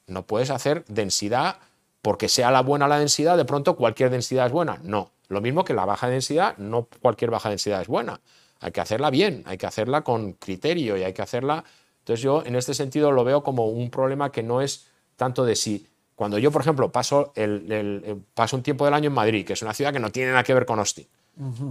no 0.05 0.27
puedes 0.27 0.51
hacer 0.51 0.85
densidad 0.85 1.57
porque 2.03 2.27
sea 2.27 2.51
la 2.51 2.61
buena 2.61 2.87
la 2.89 2.99
densidad, 2.99 3.37
de 3.37 3.45
pronto 3.45 3.77
cualquier 3.77 4.09
densidad 4.09 4.45
es 4.45 4.51
buena. 4.51 4.77
No, 4.83 5.11
lo 5.29 5.39
mismo 5.39 5.63
que 5.63 5.73
la 5.73 5.85
baja 5.85 6.09
densidad, 6.09 6.57
no 6.57 6.89
cualquier 7.01 7.31
baja 7.31 7.49
densidad 7.49 7.81
es 7.81 7.87
buena. 7.87 8.19
Hay 8.59 8.73
que 8.73 8.81
hacerla 8.81 9.09
bien, 9.09 9.41
hay 9.45 9.57
que 9.57 9.65
hacerla 9.65 10.01
con 10.01 10.33
criterio 10.33 10.97
y 10.97 11.03
hay 11.03 11.13
que 11.13 11.21
hacerla... 11.21 11.63
Entonces 11.99 12.21
yo 12.21 12.43
en 12.45 12.57
este 12.57 12.73
sentido 12.73 13.13
lo 13.13 13.23
veo 13.23 13.41
como 13.41 13.67
un 13.67 13.89
problema 13.89 14.33
que 14.33 14.43
no 14.43 14.61
es 14.61 14.87
tanto 15.15 15.45
de 15.45 15.55
si... 15.55 15.87
Cuando 16.15 16.37
yo, 16.37 16.51
por 16.51 16.61
ejemplo, 16.61 16.91
paso, 16.91 17.31
el, 17.35 18.21
paso 18.33 18.57
un 18.57 18.63
tiempo 18.63 18.83
del 18.83 18.93
año 18.93 19.07
en 19.07 19.13
Madrid, 19.13 19.45
que 19.45 19.53
es 19.53 19.61
una 19.61 19.73
ciudad 19.73 19.93
que 19.93 19.99
no 19.99 20.11
tiene 20.11 20.31
nada 20.31 20.43
que 20.43 20.53
ver 20.53 20.65
con 20.65 20.79
Austin, 20.79 21.07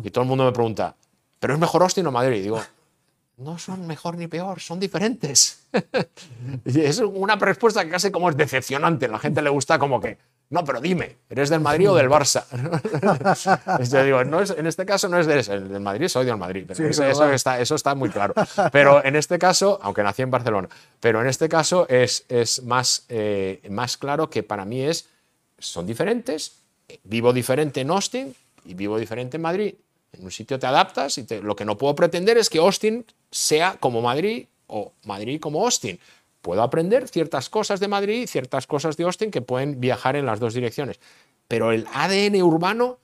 y 0.02 0.10
todo 0.10 0.22
el 0.22 0.28
mundo 0.28 0.44
me 0.44 0.52
pregunta, 0.52 0.96
¿pero 1.38 1.52
es 1.52 1.60
mejor 1.60 1.82
Austin 1.82 2.06
o 2.06 2.10
Madrid? 2.10 2.38
Y 2.38 2.40
digo, 2.40 2.60
no 3.38 3.58
son 3.58 3.86
mejor 3.86 4.16
ni 4.16 4.28
peor, 4.28 4.60
son 4.60 4.78
diferentes. 4.78 5.64
es 6.64 6.98
una 6.98 7.36
respuesta 7.36 7.84
que 7.84 7.90
casi 7.90 8.10
como 8.10 8.30
es 8.30 8.36
decepcionante. 8.36 9.06
A 9.06 9.08
la 9.08 9.18
gente 9.18 9.42
le 9.42 9.50
gusta 9.50 9.78
como 9.78 10.00
que, 10.00 10.18
no, 10.50 10.64
pero 10.64 10.80
dime, 10.80 11.16
¿eres 11.30 11.48
del 11.48 11.60
Madrid 11.60 11.90
o 11.90 11.94
del 11.94 12.10
Barça? 12.10 12.44
Yo 13.90 14.04
digo, 14.04 14.24
no 14.24 14.40
es, 14.40 14.50
en 14.50 14.66
este 14.66 14.84
caso 14.84 15.08
no 15.08 15.18
es 15.18 15.26
del, 15.26 15.80
Madrid, 15.80 16.08
soy 16.08 16.26
del 16.26 16.36
Madrid. 16.36 16.70
eso, 16.70 17.30
está, 17.32 17.60
eso, 17.60 17.74
está, 17.74 17.94
muy 17.94 18.10
claro. 18.10 18.34
Pero 18.70 19.04
en 19.04 19.16
este 19.16 19.38
caso, 19.38 19.78
aunque 19.82 20.02
nací 20.02 20.22
en 20.22 20.30
Barcelona, 20.30 20.68
pero 21.00 21.20
en 21.20 21.26
este 21.26 21.48
caso 21.48 21.88
es, 21.88 22.24
es 22.28 22.62
más, 22.64 23.06
eh, 23.08 23.62
más 23.70 23.96
claro 23.96 24.28
que 24.28 24.42
para 24.42 24.64
mí 24.64 24.82
es, 24.82 25.08
son 25.58 25.86
diferentes, 25.86 26.58
vivo 27.04 27.32
diferente 27.32 27.80
en 27.80 27.90
Austin 27.90 28.34
y 28.64 28.74
vivo 28.74 28.98
diferente 28.98 29.38
en 29.38 29.42
Madrid. 29.42 29.74
En 30.12 30.24
un 30.24 30.30
sitio 30.30 30.58
te 30.58 30.66
adaptas 30.66 31.16
y 31.16 31.26
lo 31.40 31.56
que 31.56 31.64
no 31.64 31.78
puedo 31.78 31.94
pretender 31.94 32.36
es 32.36 32.50
que 32.50 32.58
Austin 32.58 33.06
sea 33.32 33.76
como 33.80 34.02
Madrid 34.02 34.46
o 34.68 34.92
Madrid 35.04 35.40
como 35.40 35.64
Austin. 35.64 35.98
puedo 36.40 36.62
aprender 36.62 37.08
ciertas 37.08 37.48
cosas 37.48 37.78
de 37.80 37.88
Madrid 37.88 38.22
y 38.22 38.26
ciertas 38.26 38.66
cosas 38.66 38.96
de 38.96 39.04
Austin 39.04 39.30
que 39.30 39.42
pueden 39.42 39.80
viajar 39.80 40.16
en 40.16 40.26
las 40.26 40.40
dos 40.40 40.54
direcciones. 40.54 41.00
Pero 41.48 41.72
el 41.72 41.86
ADN 41.92 42.42
urbano, 42.42 42.98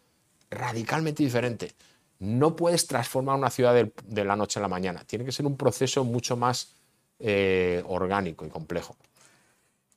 radicalmente 0.51 1.23
diferente. 1.23 1.73
No 2.19 2.57
puedes 2.57 2.87
transformar 2.87 3.37
una 3.37 3.51
ciudad 3.51 3.75
de, 3.75 4.25
la 4.25 4.35
noche 4.35 4.59
a 4.59 4.63
la 4.63 4.69
mañana. 4.69 5.05
Tiene 5.07 5.25
que 5.25 5.33
ser 5.33 5.47
un 5.47 5.57
proceso 5.57 6.03
mucho 6.03 6.37
más 6.37 6.75
eh, 7.21 7.83
orgánico 7.87 8.45
y 8.45 8.49
complejo. 8.49 8.97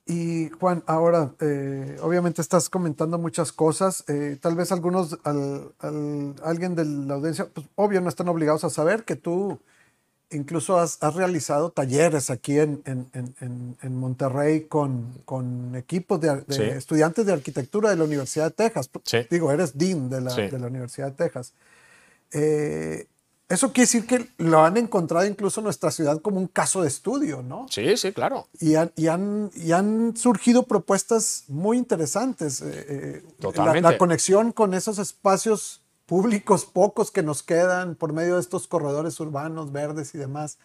Y 0.06 0.50
Juan, 0.50 0.82
ahora, 0.86 1.32
eh, 1.40 1.96
obviamente 2.00 2.42
estás 2.42 2.68
comentando 2.68 3.18
muchas 3.18 3.52
cosas, 3.52 4.04
eh, 4.08 4.36
tal 4.40 4.56
vez 4.56 4.72
algunos, 4.72 5.18
alguien 5.22 6.74
de 6.74 6.84
la 6.84 7.14
audiencia, 7.14 7.46
pues 7.52 7.66
obvio 7.76 8.00
no 8.00 8.08
están 8.08 8.28
obligados 8.28 8.64
a 8.64 8.70
saber 8.70 9.04
que 9.04 9.14
tú 9.14 9.60
incluso 10.32 10.78
has, 10.78 10.98
realizado 11.14 11.70
talleres 11.70 12.30
aquí 12.30 12.58
en, 12.58 12.82
en, 12.84 13.96
Monterrey 13.96 14.62
con, 14.62 15.12
con 15.24 15.74
equipos 15.76 16.20
de, 16.20 16.44
estudiantes 16.76 17.26
de 17.26 17.32
arquitectura 17.32 17.90
de 17.90 17.96
la 17.96 18.04
Universidad 18.04 18.46
de 18.46 18.50
Texas. 18.52 18.90
Digo, 19.30 19.52
eres 19.52 19.76
dean 19.76 20.10
de 20.10 20.20
la, 20.20 20.34
de 20.34 20.58
la 20.58 20.66
Universidad 20.66 21.08
de 21.08 21.24
Texas. 21.24 21.52
Eh, 22.32 23.06
eso 23.52 23.70
quiere 23.72 23.82
decir 23.82 24.06
que 24.06 24.28
lo 24.38 24.64
han 24.64 24.78
encontrado 24.78 25.26
incluso 25.26 25.60
en 25.60 25.64
nuestra 25.64 25.90
ciudad 25.90 26.22
como 26.22 26.38
un 26.38 26.46
caso 26.46 26.80
de 26.80 26.88
estudio, 26.88 27.42
¿no? 27.42 27.66
Sí, 27.68 27.98
sí, 27.98 28.12
claro. 28.12 28.48
Y 28.58 28.76
han, 28.76 28.90
y 28.96 29.08
han, 29.08 29.50
y 29.54 29.72
han 29.72 30.16
surgido 30.16 30.62
propuestas 30.62 31.44
muy 31.48 31.76
interesantes. 31.76 32.62
Eh, 32.62 32.86
eh, 32.88 33.22
Totalmente. 33.38 33.90
La, 33.90 33.98
conexión 33.98 34.52
con 34.52 34.72
esos 34.72 34.98
espacios 34.98 35.81
públicos 36.06 36.64
pocos 36.64 37.10
que 37.10 37.22
nos 37.22 37.42
quedan 37.42 37.94
por 37.94 38.12
medio 38.12 38.34
de 38.34 38.40
estos 38.40 38.66
corredores 38.66 39.18
urbanos, 39.20 39.72
verdes 39.72 40.14
y 40.14 40.18
demás. 40.18 40.58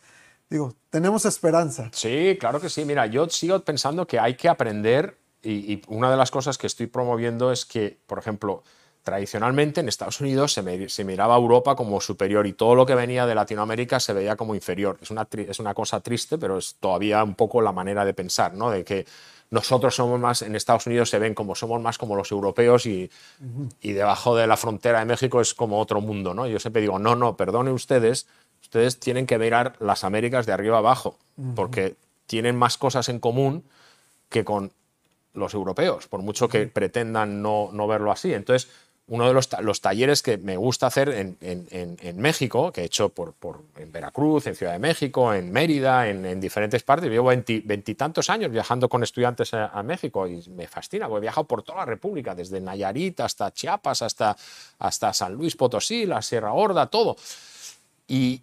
Digo, 0.49 0.73
tenemos 0.89 1.25
esperanza. 1.25 1.89
Sí, 1.93 2.37
claro 2.39 2.61
que 2.61 2.69
sí. 2.69 2.85
Mira, 2.85 3.05
yo 3.05 3.29
sigo 3.29 3.59
pensando 3.59 4.07
que 4.07 4.19
hay 4.19 4.35
que 4.35 4.49
aprender 4.49 5.17
y, 5.43 5.81
una 5.87 6.09
de 6.09 6.17
las 6.17 6.31
cosas 6.31 6.57
que 6.57 6.67
estoy 6.67 6.87
promoviendo 6.87 7.51
es 7.51 7.65
que, 7.65 7.99
por 8.05 8.19
ejemplo, 8.19 8.63
tradicionalmente 9.03 9.79
en 9.79 9.87
Estados 9.87 10.19
Unidos 10.19 10.51
se, 10.53 11.03
miraba 11.05 11.35
a 11.35 11.37
Europa 11.37 11.75
como 11.75 12.01
superior 12.01 12.45
y 12.45 12.53
todo 12.53 12.75
lo 12.75 12.85
que 12.85 12.95
venía 12.95 13.25
de 13.25 13.35
Latinoamérica 13.35 13.99
se 13.99 14.13
veía 14.13 14.35
como 14.35 14.55
inferior. 14.55 14.97
Es 15.01 15.11
una, 15.11 15.27
es 15.31 15.59
una 15.59 15.73
cosa 15.73 16.01
triste, 16.01 16.37
pero 16.37 16.57
es 16.57 16.75
todavía 16.79 17.23
un 17.23 17.35
poco 17.35 17.61
la 17.61 17.71
manera 17.71 18.03
de 18.03 18.13
pensar, 18.13 18.53
¿no? 18.53 18.69
De 18.69 18.83
que 18.83 19.05
nosotros 19.49 19.95
somos 19.95 20.19
más, 20.19 20.41
en 20.41 20.55
Estados 20.55 20.87
Unidos 20.87 21.09
se 21.09 21.19
ven 21.19 21.33
como 21.33 21.55
somos 21.55 21.81
más 21.81 21.97
como 21.97 22.15
los 22.15 22.31
europeos 22.31 22.85
y, 22.85 23.09
y 23.81 23.93
debajo 23.93 24.35
de 24.35 24.47
la 24.47 24.57
frontera 24.57 24.99
de 24.99 25.05
México 25.05 25.39
es 25.39 25.53
como 25.53 25.79
otro 25.79 26.01
mundo, 26.01 26.33
¿no? 26.33 26.47
Yo 26.47 26.59
siempre 26.59 26.81
digo, 26.81 26.99
no, 26.99 27.15
no, 27.15 27.37
perdone 27.37 27.71
ustedes, 27.71 28.27
ustedes 28.61 28.99
tienen 28.99 29.25
que 29.25 29.39
mirar 29.39 29.75
las 29.79 30.03
Américas 30.03 30.45
de 30.45 30.51
arriba 30.51 30.79
abajo, 30.79 31.17
porque 31.55 31.95
tienen 32.25 32.57
más 32.57 32.77
cosas 32.77 33.07
en 33.09 33.19
común 33.19 33.63
que 34.29 34.43
con 34.43 34.71
los 35.33 35.53
europeos, 35.53 36.07
por 36.07 36.21
mucho 36.21 36.49
que 36.49 36.67
pretendan 36.67 37.41
no, 37.41 37.69
no 37.71 37.87
verlo 37.87 38.11
así. 38.11 38.33
Entonces, 38.33 38.69
uno 39.09 39.27
de 39.27 39.33
los, 39.33 39.49
los, 39.61 39.79
talleres 39.79 40.21
que 40.21 40.37
me 40.37 40.57
gusta 40.57 40.87
hacer 40.87 41.07
en, 41.09 41.37
en, 41.39 41.97
en 42.01 42.19
México, 42.19 42.73
que 42.73 42.81
he 42.81 42.85
hecho 42.85 43.07
por, 43.07 43.33
por, 43.33 43.61
en 43.77 43.89
Veracruz, 43.89 44.47
en 44.47 44.55
Ciudad 44.55 44.73
de 44.73 44.79
México, 44.79 45.33
en 45.33 45.49
Mérida, 45.49 46.09
en, 46.09 46.41
diferentes 46.41 46.83
partes. 46.83 47.09
Llevo 47.09 47.27
veintitantos 47.27 48.29
años 48.29 48.51
viajando 48.51 48.89
con 48.89 49.03
estudiantes 49.03 49.53
a, 49.53 49.81
México 49.83 50.27
y 50.27 50.43
me 50.49 50.67
fascina, 50.67 51.07
porque 51.07 51.19
he 51.19 51.21
viajado 51.21 51.47
por 51.47 51.63
toda 51.63 51.79
la 51.79 51.85
República, 51.85 52.35
desde 52.35 52.59
Nayarit 52.59 53.21
hasta 53.21 53.53
Chiapas, 53.53 54.01
hasta, 54.01 54.35
hasta 54.79 55.13
San 55.13 55.33
Luis 55.33 55.55
Potosí, 55.55 56.05
la 56.05 56.21
Sierra 56.21 56.51
Horda, 56.51 56.87
todo. 56.87 57.15
Y 58.07 58.41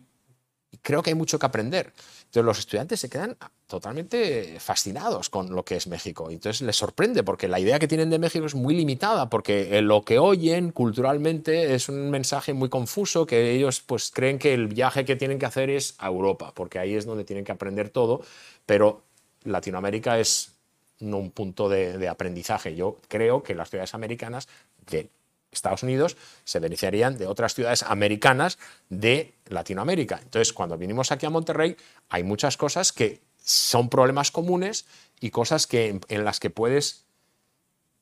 creo 0.81 1.03
que 1.03 1.11
hay 1.11 1.16
mucho 1.16 1.38
que 1.38 1.44
aprender. 1.44 1.92
Entonces 2.35 2.47
los 2.47 2.59
estudiantes 2.59 2.99
se 2.99 3.09
quedan 3.09 3.37
totalmente 3.68 4.59
fascinados 4.59 5.31
con 5.31 5.55
lo 5.55 5.64
que 5.64 5.77
es 5.77 5.87
México. 5.87 6.29
Entonces 6.31 6.62
les 6.62 6.75
sorprende 6.75 7.23
porque 7.23 7.47
la 7.47 7.61
idea 7.61 7.79
que 7.79 7.87
tienen 7.87 8.11
de 8.11 8.18
México 8.18 8.44
es 8.44 8.57
muy 8.57 8.75
limitada, 8.75 9.31
porque 9.31 9.81
lo 9.83 10.03
que 10.03 10.18
oyen 10.18 10.73
culturalmente 10.73 11.77
es 11.77 11.88
un 11.88 12.11
mensaje 12.11 12.53
muy 12.53 12.68
confuso 12.68 13.25
que 13.25 13.53
ellos 13.53 13.83
pues 13.83 14.11
creen 14.11 14.40
que 14.40 14.53
el 14.53 14.66
viaje 14.66 15.05
que 15.05 15.14
tienen 15.14 15.38
que 15.38 15.47
hacer 15.47 15.70
es 15.70 15.94
a 15.99 16.09
Europa, 16.09 16.51
porque 16.57 16.81
ahí 16.81 16.97
es 16.97 17.05
donde 17.05 17.23
tienen 17.23 17.44
que 17.44 17.53
aprender 17.53 17.90
todo, 17.90 18.23
pero 18.66 19.05
Latinoamérica 19.44 20.18
es 20.18 20.55
un 20.99 21.31
punto 21.31 21.68
de, 21.68 21.99
de 21.99 22.09
aprendizaje. 22.09 22.75
Yo 22.75 22.99
creo 23.07 23.44
que 23.44 23.55
las 23.55 23.70
ciudades 23.70 23.94
americanas 23.94 24.49
que 24.87 25.09
Estados 25.55 25.83
Unidos 25.83 26.17
se 26.45 26.61
beneficiarían 26.61 27.17
de 27.19 27.27
otras 27.27 27.55
ciudades 27.55 27.83
americanas 27.83 28.59
de 28.88 29.35
Latinoamérica. 29.47 30.21
Entonces, 30.23 30.53
cuando 30.53 30.77
vinimos 30.79 31.12
aquí 31.12 31.27
a 31.27 31.31
Monterrey, 31.31 31.77
hay 32.09 32.23
muchas 32.23 32.57
cosas 32.57 32.93
que 32.93 33.21
son 33.43 33.88
problemas 33.88 34.31
comunes 34.31 34.87
y 35.21 35.31
cosas 35.31 35.67
que, 35.67 36.01
en 36.09 36.25
las 36.25 36.40
que 36.40 36.51
puedes 36.51 37.05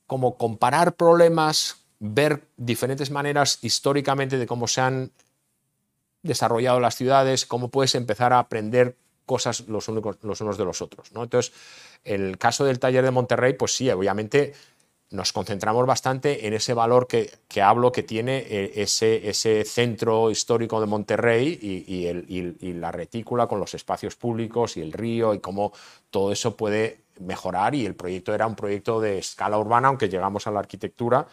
como 0.07 0.37
comparar 0.37 0.95
problemas, 0.95 1.77
ver 1.99 2.43
diferentes 2.57 3.11
maneras 3.11 3.59
históricamente 3.61 4.37
de 4.37 4.45
cómo 4.45 4.67
se 4.67 4.81
han 4.81 5.11
desarrollado 6.21 6.79
las 6.79 6.95
ciudades, 6.95 7.45
cómo 7.45 7.69
puedes 7.69 7.95
empezar 7.95 8.33
a 8.33 8.39
aprender 8.39 8.97
cosas 9.25 9.61
los, 9.67 9.87
unos 9.87 10.57
de 10.57 10.65
los 10.65 10.81
otros. 10.81 11.11
¿no? 11.13 11.23
Entonces, 11.23 11.53
el 12.03 12.37
caso 12.37 12.65
del 12.65 12.79
taller 12.79 13.03
de 13.03 13.11
Monterrey, 13.11 13.53
pues 13.53 13.75
sí, 13.75 13.89
obviamente 13.89 14.53
nos 15.13 15.31
concentramos 15.31 15.85
bastante 15.85 16.47
en 16.47 16.53
ese 16.53 16.73
valor 16.73 17.07
que, 17.07 17.29
hablo 17.61 17.91
que 17.91 18.01
tiene 18.01 18.39
eh, 18.49 18.71
ese, 18.75 19.63
centro 19.63 20.31
histórico 20.31 20.81
de 20.81 20.87
Monterrey 20.87 21.59
y, 21.61 22.07
y, 22.59 22.73
la 22.73 22.91
retícula 22.91 23.45
con 23.47 23.59
los 23.59 23.75
espacios 23.75 24.15
públicos 24.15 24.75
y 24.75 24.81
el 24.81 24.91
río 24.91 25.35
y 25.35 25.39
cómo 25.39 25.71
todo 26.09 26.31
eso 26.31 26.57
puede 26.57 27.01
mejorar 27.19 27.75
y 27.75 27.85
el 27.85 27.95
proyecto 27.95 28.33
era 28.33 28.47
un 28.47 28.55
proyecto 28.55 28.99
de 28.99 29.19
escala 29.19 29.59
urbana, 29.59 29.89
aunque 29.89 30.09
llegamos 30.09 30.47
a 30.47 30.51
la 30.51 30.59
arquitectura 30.59 31.27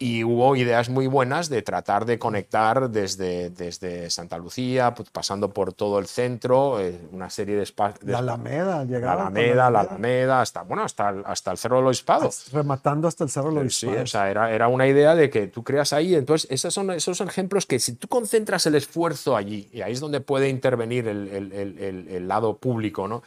y 0.00 0.22
hubo 0.22 0.54
ideas 0.54 0.88
muy 0.88 1.08
buenas 1.08 1.48
de 1.48 1.62
tratar 1.62 2.04
de 2.04 2.20
conectar 2.20 2.88
desde, 2.88 3.50
desde 3.50 4.10
Santa 4.10 4.38
Lucía, 4.38 4.94
pues, 4.94 5.10
pasando 5.10 5.52
por 5.52 5.72
todo 5.72 5.98
el 5.98 6.06
centro, 6.06 6.80
eh, 6.80 7.00
una 7.10 7.28
serie 7.30 7.56
de 7.56 7.64
espacios. 7.64 8.08
La 8.08 8.18
Alameda, 8.18 8.84
La 8.84 9.12
Alameda, 9.12 9.70
la 9.70 9.80
Alameda, 9.80 10.40
hasta, 10.40 10.62
bueno, 10.62 10.84
hasta, 10.84 11.08
el, 11.08 11.22
hasta 11.26 11.50
el 11.50 11.58
Cerro 11.58 11.78
de 11.78 11.82
los 11.82 12.04
Rematando 12.52 13.08
hasta 13.08 13.24
el 13.24 13.30
Cerro 13.30 13.52
de 13.52 13.64
los 13.64 13.74
Sí, 13.74 13.88
o 13.88 14.06
sea, 14.06 14.30
era, 14.30 14.52
era 14.52 14.68
una 14.68 14.86
idea 14.86 15.16
de 15.16 15.30
que 15.30 15.48
tú 15.48 15.64
creas 15.64 15.92
ahí. 15.92 16.14
Entonces, 16.14 16.48
esos 16.50 16.72
son, 16.72 16.92
esos 16.92 17.16
son 17.18 17.28
ejemplos 17.28 17.66
que 17.66 17.80
si 17.80 17.94
tú 17.94 18.06
concentras 18.06 18.66
el 18.66 18.76
esfuerzo 18.76 19.36
allí, 19.36 19.68
y 19.72 19.80
ahí 19.82 19.94
es 19.94 20.00
donde 20.00 20.20
puede 20.20 20.48
intervenir 20.48 21.08
el, 21.08 21.26
el, 21.28 21.52
el, 21.52 22.08
el 22.08 22.28
lado 22.28 22.56
público, 22.56 23.08
¿no? 23.08 23.24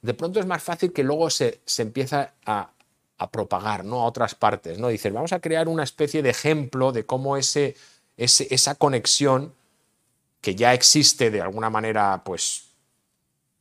De 0.00 0.12
pronto 0.12 0.38
es 0.38 0.46
más 0.46 0.62
fácil 0.62 0.92
que 0.92 1.02
luego 1.02 1.30
se, 1.30 1.60
se 1.64 1.82
empieza 1.82 2.32
a, 2.44 2.70
a 3.18 3.30
propagar 3.30 3.84
¿no? 3.84 4.00
a 4.00 4.06
otras 4.06 4.34
partes. 4.34 4.78
¿no? 4.78 4.88
Dices, 4.88 5.12
vamos 5.12 5.32
a 5.32 5.40
crear 5.40 5.68
una 5.68 5.84
especie 5.84 6.22
de 6.22 6.30
ejemplo 6.30 6.92
de 6.92 7.06
cómo 7.06 7.36
ese, 7.36 7.76
esa 8.16 8.74
conexión 8.74 9.54
que 10.40 10.54
ya 10.54 10.74
existe 10.74 11.30
de 11.30 11.40
alguna 11.40 11.70
manera 11.70 12.22
pues, 12.24 12.70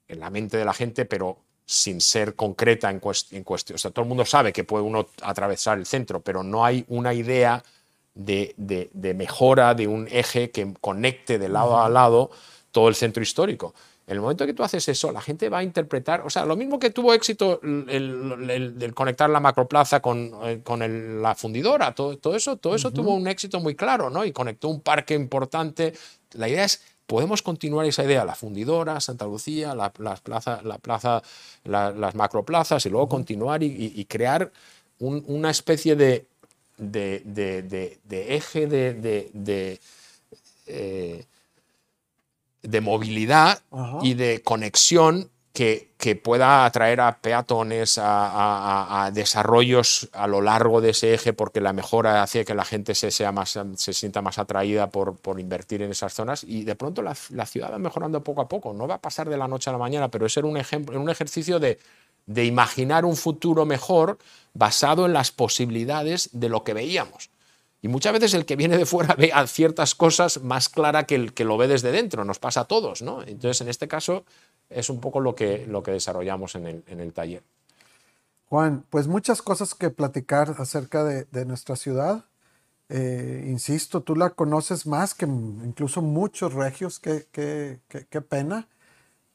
en 0.08 0.20
la 0.20 0.30
mente 0.30 0.58
de 0.58 0.66
la 0.66 0.74
gente, 0.74 1.06
pero 1.06 1.38
sin 1.66 2.02
ser 2.02 2.36
concreta 2.36 2.90
en, 2.90 3.00
cuestión. 3.00 3.76
O 3.76 3.78
sea, 3.78 3.92
todo 3.92 4.04
el 4.04 4.10
mundo 4.10 4.26
sabe 4.26 4.52
que 4.52 4.64
puede 4.64 4.84
uno 4.84 5.08
atravesar 5.22 5.78
el 5.78 5.86
centro, 5.86 6.20
pero 6.20 6.44
no 6.44 6.66
hay 6.66 6.84
una 6.90 7.14
idea 7.14 7.64
de, 8.14 8.54
de 8.58 9.14
mejora 9.14 9.74
de 9.74 9.88
un 9.88 10.08
eje 10.12 10.52
que 10.52 10.74
conecte 10.82 11.40
de 11.40 11.50
lado 11.50 11.82
a 11.82 11.90
lado 11.90 12.32
todo 12.72 12.90
el 12.90 12.96
centro 12.96 13.24
histórico. 13.24 13.74
En 14.06 14.16
el 14.16 14.22
momento 14.22 14.46
que 14.46 14.54
tú 14.54 14.64
haces 14.64 14.88
eso, 14.90 15.14
la 15.14 15.22
gente 15.22 15.48
va 15.48 15.60
a 15.60 15.64
interpretar, 15.64 16.22
o 16.26 16.30
sea, 16.30 16.46
lo 16.46 16.58
mismo 16.58 16.78
que 16.78 16.90
tuvo 16.90 17.14
éxito 17.14 17.62
el, 17.62 18.92
conectar 18.94 19.30
la 19.30 19.40
macroplaza 19.40 20.02
con, 20.02 20.32
eh, 20.44 20.60
con 20.62 21.22
la 21.22 21.36
fundidora, 21.36 21.96
todo, 21.96 22.18
todo 22.18 22.36
eso, 22.36 22.58
todo 22.58 22.76
eso 22.76 22.92
tuvo 22.92 23.14
un 23.14 23.28
éxito 23.28 23.62
muy 23.62 23.76
claro, 23.76 24.10
¿no? 24.10 24.26
Y 24.26 24.34
conectó 24.34 24.68
un 24.68 24.82
parque 24.82 25.14
importante. 25.14 25.94
La 26.34 26.50
idea 26.50 26.66
es, 26.66 26.82
podemos 27.08 27.42
continuar 27.42 27.86
esa 27.86 28.04
idea, 28.04 28.26
la 28.26 28.36
fundidora, 28.36 29.00
Santa 29.00 29.26
Lucía, 29.26 29.74
la, 29.74 29.94
plaza, 29.94 30.62
la 30.64 30.80
plaza, 30.80 31.22
las 31.64 32.16
macroplazas, 32.16 32.86
y 32.86 32.90
luego 32.90 33.08
continuar 33.08 33.64
y, 33.64 34.06
crear 34.06 34.52
una 35.00 35.50
especie 35.50 35.96
de, 35.96 36.26
de, 36.78 38.02
eje 38.36 38.68
de... 38.68 39.80
Eh, 40.66 41.26
de 42.64 42.82
movilidad 42.82 43.62
y 44.02 44.16
de 44.16 44.42
conexión 44.42 45.30
que, 45.54 45.92
que, 46.00 46.16
pueda 46.16 46.66
atraer 46.66 47.00
a 47.00 47.20
peatones, 47.20 48.00
a, 48.02 49.12
desarrollos 49.14 50.10
a 50.14 50.26
lo 50.26 50.42
largo 50.42 50.82
de 50.82 50.90
ese 50.90 51.14
eje, 51.14 51.32
porque 51.32 51.62
la 51.62 51.74
mejora 51.74 52.24
hace 52.24 52.44
que 52.44 52.56
la 52.56 52.66
gente 52.66 52.96
se, 52.96 53.12
sea 53.12 53.32
más, 53.32 53.60
se 53.76 53.94
sienta 53.94 54.24
más 54.24 54.40
atraída 54.40 54.90
por, 54.90 55.16
por 55.16 55.40
invertir 55.40 55.84
en 55.84 55.92
esas 55.92 56.14
zonas 56.14 56.44
y 56.44 56.64
de 56.64 56.76
pronto 56.76 57.04
la, 57.04 57.16
la, 57.30 57.46
ciudad 57.46 57.72
va 57.72 57.78
mejorando 57.78 58.24
poco 58.24 58.42
a 58.42 58.48
poco. 58.48 58.74
No 58.74 58.88
va 58.88 58.96
a 58.96 59.02
pasar 59.02 59.30
de 59.30 59.38
la 59.38 59.48
noche 59.48 59.70
a 59.70 59.74
la 59.74 59.80
mañana, 59.80 60.10
pero 60.10 60.26
es 60.26 60.36
un, 60.38 60.58
ejemplo, 60.58 61.00
un 61.00 61.10
ejercicio 61.10 61.60
de, 61.60 61.78
de 62.26 62.46
imaginar 62.46 63.06
un 63.06 63.16
futuro 63.16 63.66
mejor 63.66 64.18
basado 64.54 65.06
en 65.06 65.14
las 65.14 65.32
posibilidades 65.32 66.30
de 66.34 66.50
lo 66.50 66.64
que 66.64 66.74
veíamos. 66.74 67.30
Y 67.84 67.90
muchas 67.90 68.14
veces 68.14 68.34
el 68.34 68.46
que 68.46 68.56
viene 68.56 68.78
de 68.78 68.86
fuera 68.86 69.14
ve 69.20 69.32
a 69.34 69.46
ciertas 69.46 69.94
cosas 69.94 70.42
más 70.42 70.70
clara 70.70 71.04
que 71.04 71.16
el 71.16 71.34
que 71.34 71.44
lo 71.44 71.58
ve 71.58 71.68
desde 71.68 71.92
dentro, 71.92 72.24
nos 72.24 72.40
pasa 72.40 72.62
a 72.62 72.66
todos, 72.66 73.02
¿no? 73.02 73.22
Entonces, 73.22 73.60
en 73.60 73.68
este 73.68 73.90
caso, 73.90 74.24
es 74.70 74.90
un 74.90 75.02
poco 75.02 75.20
lo 75.20 75.36
que, 75.36 75.68
lo 75.68 75.84
que 75.84 75.92
desarrollamos 75.92 76.56
en 76.56 76.66
el, 76.66 76.84
en 76.88 77.02
el 77.02 77.12
taller. 77.12 77.44
Juan, 78.48 78.86
pues 78.90 79.08
muchas 79.08 79.42
cosas 79.42 79.76
que 79.76 79.90
platicar 79.90 80.56
acerca 80.60 81.04
de, 81.04 81.26
de 81.26 81.46
nuestra 81.46 81.76
ciudad. 81.76 82.24
Eh, 82.88 83.48
insisto, 83.48 84.02
tú 84.02 84.16
la 84.16 84.30
conoces 84.30 84.88
más 84.88 85.14
que 85.14 85.26
incluso 85.26 86.02
muchos 86.02 86.54
regios, 86.54 87.00
qué, 87.00 87.28
qué, 87.34 87.82
qué, 87.90 88.22
pena. 88.22 88.70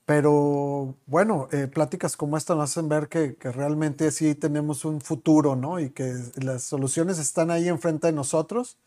Pero 0.08 0.94
bueno, 1.04 1.50
eh, 1.52 1.66
pláticas 1.66 2.16
como 2.16 2.38
esta 2.38 2.54
nos 2.54 2.70
hacen 2.70 2.88
ver 2.88 3.08
que, 3.08 3.34
que, 3.34 3.52
realmente 3.52 4.10
sí 4.10 4.34
tenemos 4.34 4.86
un 4.86 5.02
futuro, 5.02 5.54
¿no? 5.54 5.78
Y 5.80 5.90
que 5.90 6.14
las 6.36 6.62
soluciones 6.62 7.18
están 7.18 7.50
ahí 7.50 7.68
enfrente 7.68 8.06
de 8.06 8.14
nosotros 8.14 8.78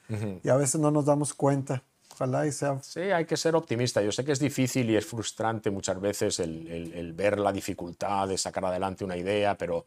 y 0.44 0.50
a 0.50 0.56
veces 0.56 0.82
no 0.82 0.90
nos 0.90 1.06
damos 1.06 1.36
cuenta. 1.36 1.84
Ojalá 2.14 2.48
y 2.48 2.52
sea. 2.52 2.82
Sí, 2.82 3.02
hay 3.02 3.26
que 3.26 3.38
ser 3.38 3.56
optimista. 3.56 4.02
Yo 4.02 4.12
sé 4.12 4.26
que 4.26 4.32
es 4.32 4.40
difícil 4.40 4.90
y 4.90 4.96
es 4.96 5.06
frustrante 5.06 5.70
muchas 5.70 6.02
veces 6.02 6.40
el, 6.40 6.68
el, 6.68 6.94
el 6.94 7.14
ver 7.14 7.38
la 7.38 7.52
dificultad 7.52 8.28
de 8.28 8.40
sacar 8.40 8.66
adelante 8.66 9.06
una 9.06 9.16
idea, 9.16 9.56
pero 9.56 9.86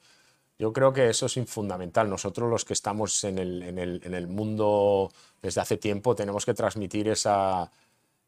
yo 0.56 0.72
creo 0.72 0.92
que 0.92 1.08
eso 1.08 1.26
es 1.26 1.34
fundamental. 1.48 2.08
Nosotros 2.08 2.48
los 2.48 2.64
que 2.64 2.74
estamos 2.74 3.24
en 3.24 3.38
el, 3.38 3.60
en 3.64 3.78
el, 3.80 4.00
en 4.04 4.14
el 4.14 4.28
mundo 4.28 5.10
desde 5.42 5.60
hace 5.60 5.78
tiempo 5.78 6.14
tenemos 6.14 6.46
que 6.46 6.54
transmitir 6.54 7.08
esa, 7.08 7.72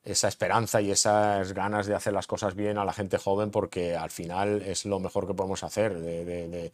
esa 0.07 0.29
esperanza 0.29 0.81
y 0.81 0.93
esas 0.93 1.53
ganas 1.53 1.87
de 1.87 1.95
hacer 1.95 2.13
las 2.13 2.29
cosas 2.29 2.55
bien 2.55 2.79
a 2.79 2.85
la 2.85 2.93
gente 2.93 3.19
joven 3.19 3.51
porque 3.51 3.97
al 3.97 4.11
final 4.11 4.63
es 4.63 4.87
lo 4.87 5.01
mejor 5.01 5.27
que 5.27 5.35
podemos 5.35 5.65
hacer, 5.65 5.99
de, 5.99 6.25
de, 6.25 6.73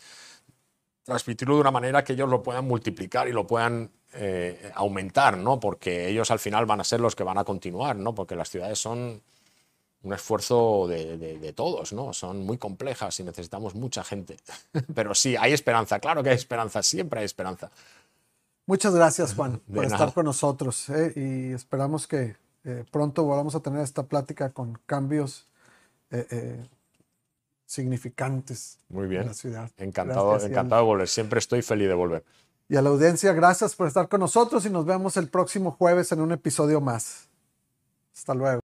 transmitirlo 1.02 1.54
de 1.54 1.62
una 1.62 1.70
manera 1.70 2.04
que 2.04 2.12
ellos 2.12 2.28
lo 2.28 2.42
puedan 2.42 2.66
multiplicar 2.66 3.26
y 3.28 3.32
lo 3.32 3.46
puedan 3.46 3.90
eh, 4.12 4.70
aumentar, 4.74 5.38
¿no? 5.38 5.58
porque 5.58 6.08
ellos 6.08 6.30
al 6.30 6.38
final 6.38 6.66
van 6.66 6.80
a 6.80 6.84
ser 6.84 7.00
los 7.00 7.16
que 7.16 7.24
van 7.24 7.38
a 7.38 7.44
continuar, 7.44 7.96
¿no? 7.96 8.14
porque 8.14 8.36
las 8.36 8.50
ciudades 8.50 8.78
son 8.78 9.22
un 10.02 10.12
esfuerzo 10.12 10.86
de, 10.88 11.52
todos, 11.54 11.92
¿no? 11.92 12.12
Son 12.12 12.44
muy 12.44 12.58
complejas 12.58 13.20
y 13.20 13.22
necesitamos 13.22 13.76
mucha 13.76 14.02
gente. 14.02 14.36
Pero 14.94 15.14
sí, 15.14 15.36
hay 15.38 15.52
esperanza, 15.52 16.00
claro 16.00 16.24
que 16.24 16.30
hay 16.30 16.34
esperanza, 16.34 16.82
siempre 16.82 17.20
hay 17.20 17.26
esperanza. 17.26 17.70
Muchas 18.66 18.94
gracias, 18.94 19.34
Juan, 19.34 19.60
por 19.72 19.84
estar 19.84 20.12
con 20.12 20.24
nosotros 20.24 20.88
¿eh? 20.88 21.12
y 21.14 21.52
esperamos 21.52 22.08
que 22.08 22.36
eh, 22.64 22.84
pronto 22.90 23.24
volvamos 23.24 23.54
a 23.54 23.60
tener 23.60 23.80
esta 23.80 24.04
plática 24.04 24.50
con 24.50 24.78
cambios 24.86 25.46
eh, 26.10 26.66
significantes 27.66 28.78
muy 28.88 29.06
bien. 29.06 29.22
en 29.22 29.28
la 29.28 29.34
ciudad. 29.34 29.70
Encantado, 29.78 30.38
encantado 30.40 30.82
de 30.82 30.86
volver, 30.86 31.08
siempre 31.08 31.38
estoy 31.38 31.62
feliz 31.62 31.88
de 31.88 31.94
volver. 31.94 32.24
Y 32.68 32.76
a 32.76 32.82
la 32.82 32.90
audiencia, 32.90 33.32
gracias 33.32 33.74
por 33.74 33.86
estar 33.86 34.08
con 34.08 34.20
nosotros 34.20 34.64
y 34.64 34.70
nos 34.70 34.86
vemos 34.86 35.16
el 35.16 35.28
próximo 35.28 35.72
jueves 35.72 36.12
en 36.12 36.20
un 36.20 36.32
episodio 36.32 36.80
más. 36.80 37.28
Hasta 38.14 38.34
luego. 38.34 38.60